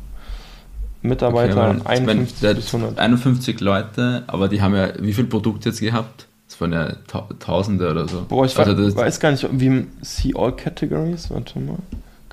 [1.03, 2.99] Mitarbeiter okay, 51 meine, bis 100.
[2.99, 6.27] 51 Leute, aber die haben ja wie viele Produkte jetzt gehabt?
[6.49, 6.95] Das waren ja
[7.41, 8.25] Tausende oder so.
[8.29, 11.79] Boah, ich also weiß gar nicht, wie See All Categories, warte mal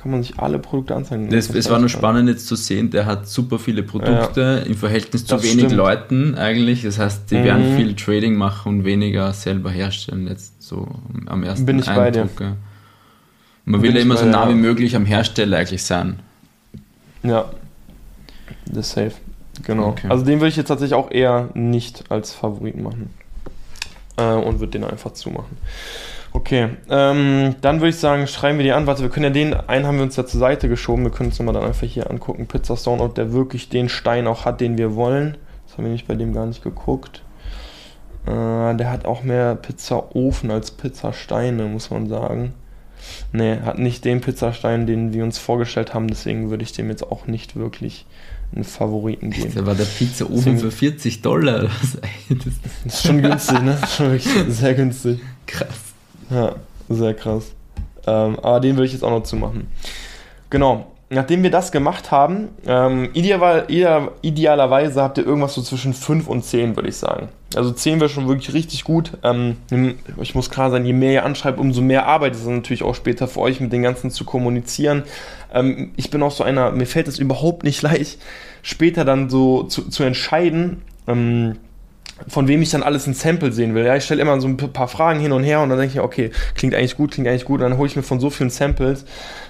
[0.01, 1.31] kann man sich alle Produkte anzeigen.
[1.31, 4.57] Es, es war nur spannend jetzt zu sehen, der hat super viele Produkte ja.
[4.57, 5.73] im Verhältnis zu das wenig stimmt.
[5.73, 6.81] Leuten eigentlich.
[6.81, 7.43] Das heißt, die mhm.
[7.43, 10.87] werden viel Trading machen und weniger selber herstellen, jetzt so
[11.27, 12.35] am ersten Bin ich Eindruck.
[12.35, 12.57] Bei dir.
[13.65, 16.19] Man will ja immer so nah wie möglich am Hersteller eigentlich sein.
[17.21, 17.51] Ja,
[18.65, 19.13] das ist safe.
[19.63, 19.89] Genau.
[19.89, 20.07] Okay.
[20.09, 23.11] Also den würde ich jetzt tatsächlich auch eher nicht als Favoriten machen.
[24.17, 25.57] Äh, und würde den einfach zumachen.
[26.33, 28.87] Okay, ähm, dann würde ich sagen, schreiben wir die an.
[28.87, 31.03] Warte, wir können ja den, einen haben wir uns ja zur Seite geschoben.
[31.03, 32.47] Wir können uns nochmal dann einfach hier angucken.
[32.47, 35.37] Pizza Stone, ob der wirklich den Stein auch hat, den wir wollen.
[35.65, 37.23] Das haben wir nämlich bei dem gar nicht geguckt.
[38.25, 42.53] Äh, der hat auch mehr Pizzaofen als Pizzasteine, muss man sagen.
[43.33, 46.07] Ne, hat nicht den Pizzastein, den wir uns vorgestellt haben.
[46.07, 48.05] Deswegen würde ich dem jetzt auch nicht wirklich
[48.53, 49.53] einen Favoriten geben.
[49.55, 51.69] Da war der Pizzaofen für 40 Dollar.
[52.29, 53.77] Das ist schon günstig, ne?
[53.95, 55.19] Schon wirklich sehr günstig.
[55.45, 55.90] Krass.
[56.31, 56.55] Ja,
[56.89, 57.51] sehr krass.
[58.07, 59.67] Ähm, aber den würde ich jetzt auch noch zumachen.
[60.49, 60.87] Genau.
[61.13, 66.25] Nachdem wir das gemacht haben, ähm, ideal, ideal, idealerweise habt ihr irgendwas so zwischen 5
[66.25, 67.27] und 10, würde ich sagen.
[67.53, 69.17] Also 10 wäre schon wirklich richtig gut.
[69.21, 69.57] Ähm,
[70.21, 72.95] ich muss klar sein, je mehr ihr anschreibt, umso mehr Arbeit ist es natürlich auch
[72.95, 75.03] später für euch, mit den Ganzen zu kommunizieren.
[75.53, 78.21] Ähm, ich bin auch so einer, mir fällt es überhaupt nicht leicht,
[78.61, 81.57] später dann so zu, zu entscheiden, ähm,
[82.27, 83.85] von wem ich dann alles ein Sample sehen will.
[83.85, 85.99] Ja, ich stelle immer so ein paar Fragen hin und her und dann denke ich,
[85.99, 87.61] okay, klingt eigentlich gut, klingt eigentlich gut.
[87.61, 89.05] Und dann hole ich mir von so vielen Samples.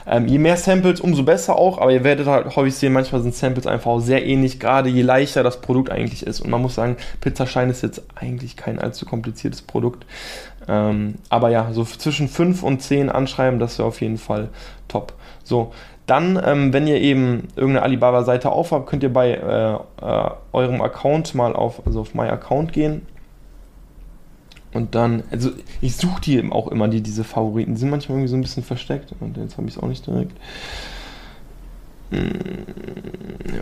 [0.08, 3.36] Ähm, je mehr Samples, umso besser auch, aber ihr werdet halt häufig sehen, manchmal sind
[3.36, 6.42] Samples einfach auch sehr ähnlich, gerade je leichter das Produkt eigentlich ist.
[6.42, 10.06] Und man muss sagen, Pizzaschein ist jetzt eigentlich kein allzu kompliziertes Produkt.
[10.68, 14.50] Ähm, aber ja, so zwischen 5 und 10 anschreiben, das wäre auf jeden Fall
[14.88, 15.14] top.
[15.44, 15.74] So,
[16.12, 21.34] dann, ähm, wenn ihr eben irgendeine Alibaba-Seite aufhabt, könnt ihr bei äh, äh, eurem Account
[21.36, 23.04] mal auf, also auf My Account gehen.
[24.74, 28.18] Und dann, also ich suche die eben auch immer, die diese Favoriten die sind manchmal
[28.18, 29.14] irgendwie so ein bisschen versteckt.
[29.22, 30.34] Und jetzt habe ich es auch nicht direkt.
[32.10, 32.34] Hm,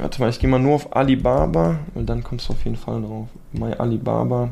[0.02, 3.00] warte mal, ich gehe mal nur auf Alibaba und dann kommst du auf jeden Fall
[3.00, 3.28] drauf.
[3.52, 4.50] My Alibaba.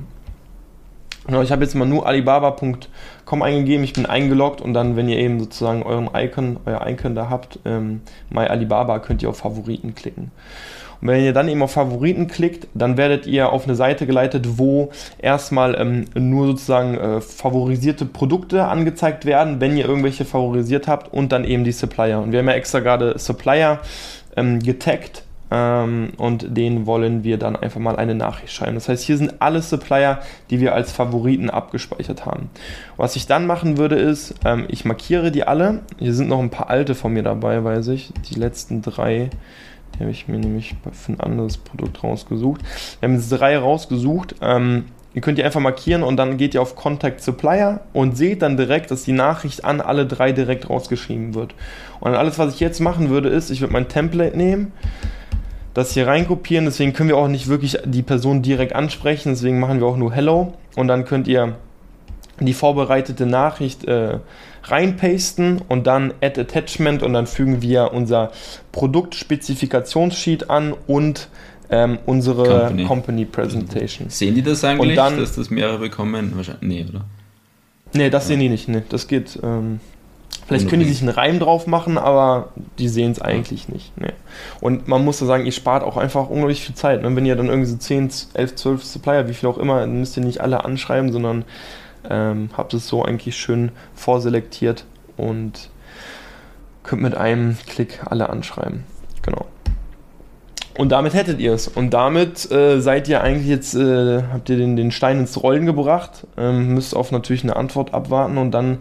[1.30, 5.42] Ich habe jetzt mal nur alibaba.com eingegeben, ich bin eingeloggt und dann, wenn ihr eben
[5.42, 10.32] sozusagen euren Icon, euer Icon da habt, ähm, My Alibaba, könnt ihr auf Favoriten klicken.
[11.02, 14.58] Und wenn ihr dann eben auf Favoriten klickt, dann werdet ihr auf eine Seite geleitet,
[14.58, 21.14] wo erstmal ähm, nur sozusagen äh, favorisierte Produkte angezeigt werden, wenn ihr irgendwelche favorisiert habt
[21.14, 22.22] und dann eben die Supplier.
[22.22, 23.80] Und wir haben ja extra gerade Supplier
[24.38, 28.76] ähm, getaggt ähm, und denen wollen wir dann einfach mal eine Nachricht schreiben.
[28.76, 30.20] Das heißt, hier sind alle Supplier,
[30.50, 32.50] die wir als Favoriten abgespeichert haben.
[32.98, 35.82] Was ich dann machen würde, ist, ähm, ich markiere die alle.
[36.00, 38.12] Hier sind noch ein paar alte von mir dabei, weiß ich.
[38.30, 39.30] Die letzten drei,
[39.96, 42.62] die habe ich mir nämlich für ein anderes Produkt rausgesucht.
[43.00, 44.36] Wir haben jetzt drei rausgesucht.
[44.42, 44.86] Ähm,
[45.18, 48.56] Ihr könnt die einfach markieren und dann geht ihr auf Contact Supplier und seht dann
[48.56, 51.56] direkt, dass die Nachricht an alle drei direkt rausgeschrieben wird.
[52.00, 54.74] Und alles, was ich jetzt machen würde, ist, ich würde mein Template nehmen,
[55.74, 56.66] das hier reinkopieren.
[56.66, 59.30] Deswegen können wir auch nicht wirklich die Person direkt ansprechen.
[59.30, 60.54] Deswegen machen wir auch nur Hello.
[60.76, 61.56] Und dann könnt ihr
[62.40, 64.20] die vorbereitete Nachricht äh,
[64.66, 68.32] reinpasten und dann Add Attachment und dann fügen wir unser
[68.72, 71.30] Produktspezifiktionssheet an und
[71.70, 72.86] ähm, unsere Company.
[72.86, 73.26] Company.
[73.26, 74.10] Presentation.
[74.10, 76.34] Sehen die das eigentlich, dann, dass das mehrere bekommen?
[76.36, 77.06] Wahrscheinlich, nee, oder?
[77.94, 78.28] Nee, das ja.
[78.30, 78.68] sehen die nicht.
[78.68, 79.40] Nee, das geht.
[79.44, 79.80] Ähm,
[80.48, 83.92] Vielleicht können die sich einen Reim drauf machen, aber die sehen es eigentlich nicht.
[83.98, 84.14] Nee.
[84.62, 87.02] Und man muss da sagen, ihr spart auch einfach unglaublich viel Zeit.
[87.02, 87.14] Ne?
[87.14, 90.16] Wenn ihr dann irgendwie so 10, 11, 12 Supplier, wie viel auch immer, dann müsst
[90.16, 91.44] ihr nicht alle anschreiben, sondern
[92.10, 94.86] ähm, habt es so eigentlich schön vorselektiert
[95.18, 95.70] und
[96.84, 98.86] könnt mit einem Klick alle anschreiben.
[99.24, 99.48] Genau.
[100.78, 101.68] Und damit hättet ihr es.
[101.68, 105.66] Und damit äh, seid ihr eigentlich jetzt, äh, habt ihr den, den Stein ins Rollen
[105.66, 108.78] gebracht, ähm, müsst auf natürlich eine Antwort abwarten und dann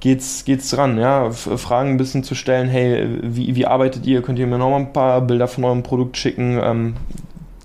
[0.00, 4.20] geht's, geht's dran, ja, Fragen ein bisschen zu stellen, hey, wie, wie arbeitet ihr?
[4.20, 6.60] Könnt ihr mir nochmal ein paar Bilder von eurem Produkt schicken?
[6.62, 6.94] Ähm,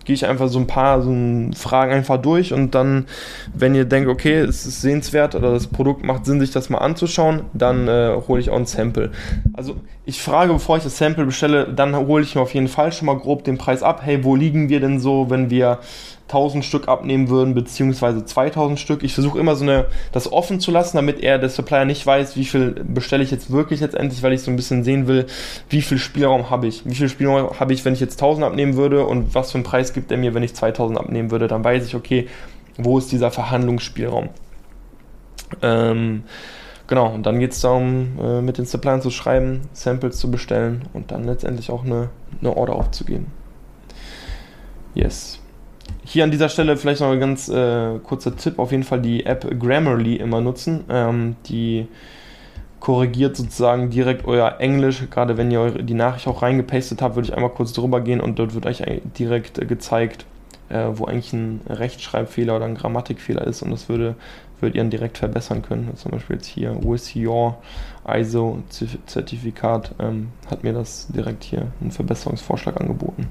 [0.06, 3.06] gehe ich einfach so ein paar so ein Fragen einfach durch und dann,
[3.54, 6.80] wenn ihr denkt, okay, es ist sehenswert oder das Produkt macht Sinn, sich das mal
[6.80, 9.12] anzuschauen, dann äh, hole ich auch ein Sample.
[9.54, 9.76] Also
[10.06, 13.06] ich frage, bevor ich das Sample bestelle, dann hole ich mir auf jeden Fall schon
[13.06, 14.02] mal grob den Preis ab.
[14.04, 15.80] Hey, wo liegen wir denn so, wenn wir
[16.32, 19.04] 1000 Stück abnehmen würden, beziehungsweise 2000 Stück.
[19.04, 22.36] Ich versuche immer so eine, das offen zu lassen, damit er, der Supplier nicht weiß,
[22.38, 25.26] wie viel bestelle ich jetzt wirklich letztendlich, weil ich so ein bisschen sehen will,
[25.70, 26.86] wie viel Spielraum habe ich.
[26.86, 29.66] Wie viel Spielraum habe ich, wenn ich jetzt 1000 abnehmen würde und was für einen
[29.66, 31.48] Preis gibt er mir, wenn ich 2000 abnehmen würde.
[31.48, 32.28] Dann weiß ich, okay,
[32.78, 34.30] wo ist dieser Verhandlungsspielraum.
[35.62, 36.24] Ähm,
[36.88, 40.84] genau, und dann geht es darum, äh, mit den Suppliern zu schreiben, Samples zu bestellen
[40.94, 42.10] und dann letztendlich auch eine,
[42.40, 43.28] eine Order aufzugeben.
[44.94, 45.41] Yes.
[46.04, 49.26] Hier an dieser Stelle vielleicht noch ein ganz äh, kurzer Tipp, auf jeden Fall die
[49.26, 50.84] App Grammarly immer nutzen.
[50.89, 51.88] Ähm, die
[52.82, 55.04] korrigiert sozusagen direkt euer Englisch.
[55.10, 58.39] Gerade wenn ihr die Nachricht auch reingepastet habt, würde ich einmal kurz drüber gehen und
[58.39, 58.84] dort wird euch
[59.18, 60.26] direkt äh, gezeigt,
[60.70, 64.16] äh, wo eigentlich ein Rechtschreibfehler oder ein Grammatikfehler ist und das würde,
[64.60, 65.96] würdet ihr dann direkt verbessern können.
[65.96, 67.58] Zum Beispiel jetzt hier with your
[68.08, 73.28] ISO-Zertifikat ähm, hat mir das direkt hier einen Verbesserungsvorschlag angeboten.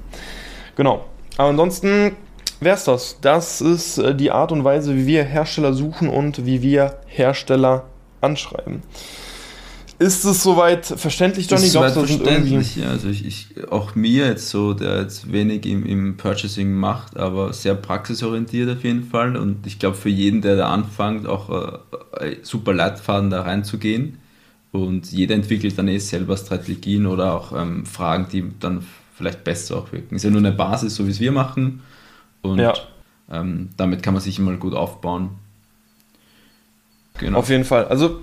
[0.75, 1.05] Genau.
[1.37, 2.15] Aber ansonsten
[2.61, 3.17] wäre es das.
[3.21, 7.85] Das ist äh, die Art und Weise, wie wir Hersteller suchen und wie wir Hersteller
[8.21, 8.81] anschreiben.
[10.01, 11.65] Ist es soweit verständlich, Johnny?
[11.65, 12.89] Ist soweit verständlich, ja.
[12.89, 17.53] Also ich, ich, auch mir jetzt so, der jetzt wenig im, im Purchasing macht, aber
[17.53, 19.37] sehr praxisorientiert auf jeden Fall.
[19.37, 21.49] Und ich glaube für jeden, der da anfängt, auch
[22.19, 24.17] äh, super Leitfaden da reinzugehen.
[24.71, 28.83] Und jeder entwickelt dann eh selber Strategien oder auch ähm, Fragen, die dann
[29.15, 30.15] vielleicht besser auch wirken.
[30.15, 31.83] Ist ja nur eine Basis, so wie es wir machen.
[32.41, 32.73] Und ja.
[33.31, 35.31] ähm, damit kann man sich immer gut aufbauen.
[37.19, 37.39] Genau.
[37.39, 37.85] Auf jeden Fall.
[37.85, 38.21] Also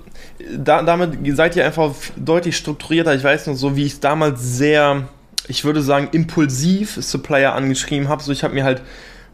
[0.56, 3.14] da, damit seid ihr einfach deutlich strukturierter.
[3.14, 5.08] Ich weiß noch so, wie ich es damals sehr,
[5.46, 8.22] ich würde sagen, impulsiv Supplier angeschrieben habe.
[8.22, 8.82] So, ich habe mir halt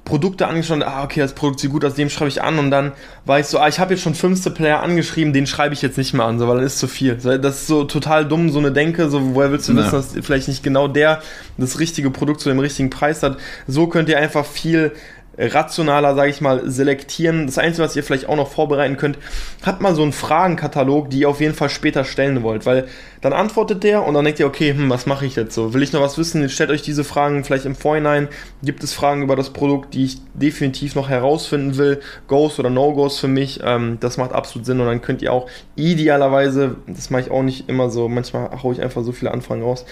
[0.04, 2.92] Produkte angeschaut, ah, okay, das Produkt sieht gut aus, dem schreibe ich an und dann
[3.24, 5.96] war ich so, ah, ich habe jetzt schon fünfte Player angeschrieben, den schreibe ich jetzt
[5.96, 7.14] nicht mehr an, so, weil dann ist zu viel.
[7.14, 9.78] Das ist so total dumm, so eine Denke, so, woher willst du ja.
[9.78, 11.22] wissen, dass vielleicht nicht genau der
[11.56, 13.38] das richtige Produkt zu dem richtigen Preis hat.
[13.66, 14.92] So könnt ihr einfach viel
[15.38, 17.46] rationaler, sage ich mal, selektieren.
[17.46, 19.18] Das Einzige, was ihr vielleicht auch noch vorbereiten könnt,
[19.64, 22.86] habt mal so einen Fragenkatalog, die ihr auf jeden Fall später stellen wollt, weil
[23.20, 25.74] dann antwortet der und dann denkt ihr, okay, hm, was mache ich jetzt so?
[25.74, 26.48] Will ich noch was wissen?
[26.48, 28.28] Stellt euch diese Fragen vielleicht im Vorhinein.
[28.62, 32.00] Gibt es Fragen über das Produkt, die ich definitiv noch herausfinden will?
[32.28, 33.60] Goes oder No-Goes für mich?
[33.64, 37.42] Ähm, das macht absolut Sinn und dann könnt ihr auch idealerweise, das mache ich auch
[37.42, 39.84] nicht immer so, manchmal haue ich einfach so viele Anfragen raus,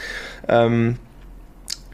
[0.49, 0.99] ähm,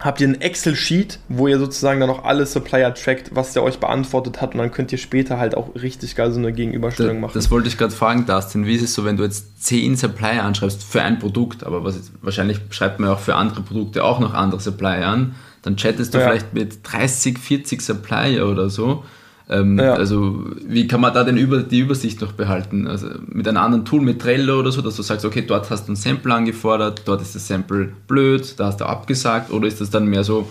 [0.00, 3.78] habt ihr ein Excel-Sheet, wo ihr sozusagen dann auch alle Supplier trackt, was der euch
[3.78, 7.20] beantwortet hat und dann könnt ihr später halt auch richtig geil so eine Gegenüberstellung da,
[7.22, 7.32] machen.
[7.34, 10.44] Das wollte ich gerade fragen, Dustin, wie ist es so, wenn du jetzt 10 Supplier
[10.44, 14.20] anschreibst für ein Produkt, aber was wahrscheinlich schreibt man ja auch für andere Produkte auch
[14.20, 16.28] noch andere Supplier an, dann chattest du ja.
[16.28, 19.04] vielleicht mit 30, 40 Supplier oder so
[19.50, 19.94] ähm, ja.
[19.94, 22.86] Also wie kann man da denn über, die Übersicht noch behalten?
[22.86, 25.88] Also mit einem anderen Tool, mit Trello oder so, dass du sagst, okay, dort hast
[25.88, 29.80] du ein Sample angefordert, dort ist das Sample blöd, da hast du abgesagt oder ist
[29.80, 30.48] das dann mehr so,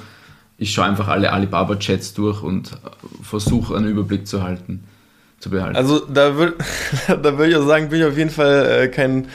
[0.57, 2.71] ich schaue einfach alle Alibaba-Chats durch und
[3.21, 4.83] versuche einen Überblick zu halten
[5.39, 5.75] zu behalten.
[5.75, 6.55] Also da würde
[7.07, 9.27] da würd ich auch sagen, bin ich auf jeden Fall äh, kein,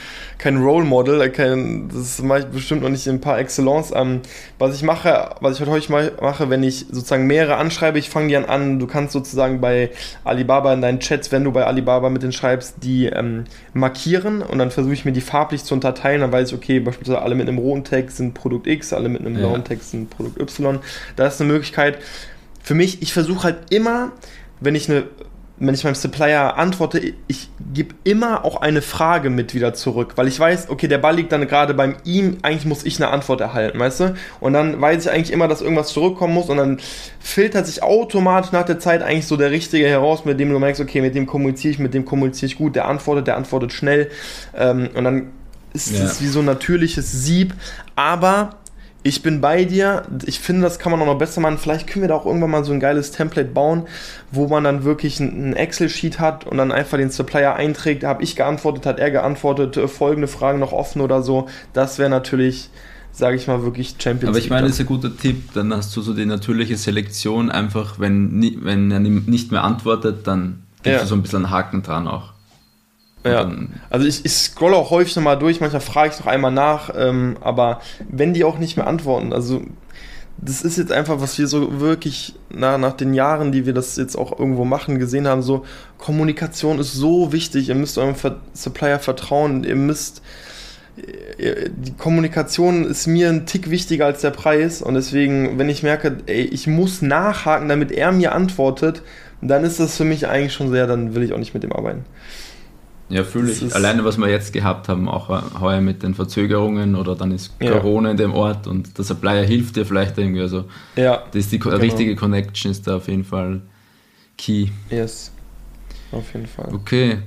[0.43, 3.93] kein Role Model, äh, kein, das mache ich bestimmt noch nicht in ein paar Excellence.
[3.95, 4.19] Ähm,
[4.59, 8.35] was ich mache, was ich heute mache, wenn ich sozusagen mehrere anschreibe, ich fange die
[8.35, 9.91] an an, du kannst sozusagen bei
[10.25, 14.57] Alibaba in deinen Chats, wenn du bei Alibaba mit denen schreibst, die ähm, markieren und
[14.57, 17.47] dann versuche ich mir die farblich zu unterteilen, dann weiß ich, okay, beispielsweise alle mit
[17.47, 19.59] einem roten Text sind Produkt X, alle mit einem blauen ja.
[19.59, 20.79] Text sind Produkt Y.
[21.15, 21.99] Da ist eine Möglichkeit.
[22.61, 24.11] Für mich, ich versuche halt immer,
[24.59, 25.05] wenn ich eine
[25.57, 30.27] wenn ich meinem Supplier antworte, ich gebe immer auch eine Frage mit wieder zurück, weil
[30.27, 33.39] ich weiß, okay, der Ball liegt dann gerade beim ihm, eigentlich muss ich eine Antwort
[33.39, 34.15] erhalten, weißt du?
[34.39, 36.79] Und dann weiß ich eigentlich immer, dass irgendwas zurückkommen muss und dann
[37.19, 40.81] filtert sich automatisch nach der Zeit eigentlich so der Richtige heraus, mit dem du merkst,
[40.81, 44.09] okay, mit dem kommuniziere ich, mit dem kommuniziere ich gut, der antwortet, der antwortet schnell
[44.57, 45.27] ähm, und dann
[45.73, 46.25] ist es ja.
[46.25, 47.53] wie so ein natürliches Sieb,
[47.95, 48.57] aber
[49.03, 50.03] ich bin bei dir.
[50.25, 51.57] Ich finde, das kann man auch noch besser machen.
[51.57, 53.83] Vielleicht können wir da auch irgendwann mal so ein geiles Template bauen,
[54.31, 58.05] wo man dann wirklich ein Excel-Sheet hat und dann einfach den Supplier einträgt.
[58.05, 61.49] Habe ich geantwortet, hat er geantwortet, äh, folgende Fragen noch offen oder so.
[61.73, 62.69] Das wäre natürlich,
[63.11, 65.51] sage ich mal, wirklich Champions Aber ich meine, das ist ein guter Tipp.
[65.53, 67.51] Dann hast du so die natürliche Selektion.
[67.51, 71.01] Einfach, wenn, wenn er nicht mehr antwortet, dann gibst ja.
[71.01, 72.32] du so ein bisschen einen Haken dran auch.
[73.25, 73.51] Ja,
[73.89, 77.37] also ich, ich scrolle auch häufig nochmal durch, manchmal frage ich noch einmal nach, ähm,
[77.39, 79.61] aber wenn die auch nicht mehr antworten, also
[80.37, 83.95] das ist jetzt einfach, was wir so wirklich na, nach den Jahren, die wir das
[83.95, 85.63] jetzt auch irgendwo machen, gesehen haben, so
[85.97, 88.15] Kommunikation ist so wichtig, ihr müsst eurem
[88.53, 90.21] Supplier vertrauen, ihr müsst
[90.95, 94.81] die Kommunikation ist mir ein Tick wichtiger als der Preis.
[94.81, 99.01] Und deswegen, wenn ich merke, ey, ich muss nachhaken, damit er mir antwortet,
[99.41, 101.73] dann ist das für mich eigentlich schon sehr, dann will ich auch nicht mit dem
[101.73, 102.05] arbeiten.
[103.09, 103.75] Ja, fühle ich.
[103.75, 105.29] Alleine, was wir jetzt gehabt haben, auch
[105.59, 107.71] heuer mit den Verzögerungen oder dann ist ja.
[107.71, 110.41] Corona in dem Ort und der Supplier hilft dir vielleicht irgendwie.
[110.41, 111.75] Also, ja, das ist die genau.
[111.77, 113.61] richtige Connection ist da auf jeden Fall
[114.37, 114.67] key.
[114.89, 115.31] Yes,
[116.11, 116.73] auf jeden Fall.
[116.73, 117.17] Okay,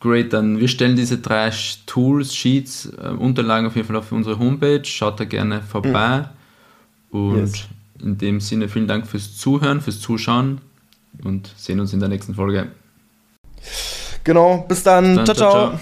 [0.00, 0.32] great.
[0.32, 1.50] Dann wir stellen diese drei
[1.86, 4.84] Tools, Sheets, äh, Unterlagen auf jeden Fall auf unsere Homepage.
[4.84, 6.28] Schaut da gerne vorbei.
[7.10, 7.18] Mhm.
[7.18, 7.68] Und yes.
[8.02, 10.60] in dem Sinne vielen Dank fürs Zuhören, fürs Zuschauen
[11.22, 12.68] und sehen uns in der nächsten Folge.
[14.24, 15.16] Genau, bis dann.
[15.16, 15.52] Bis dann ciao, ciao.
[15.52, 15.80] ciao.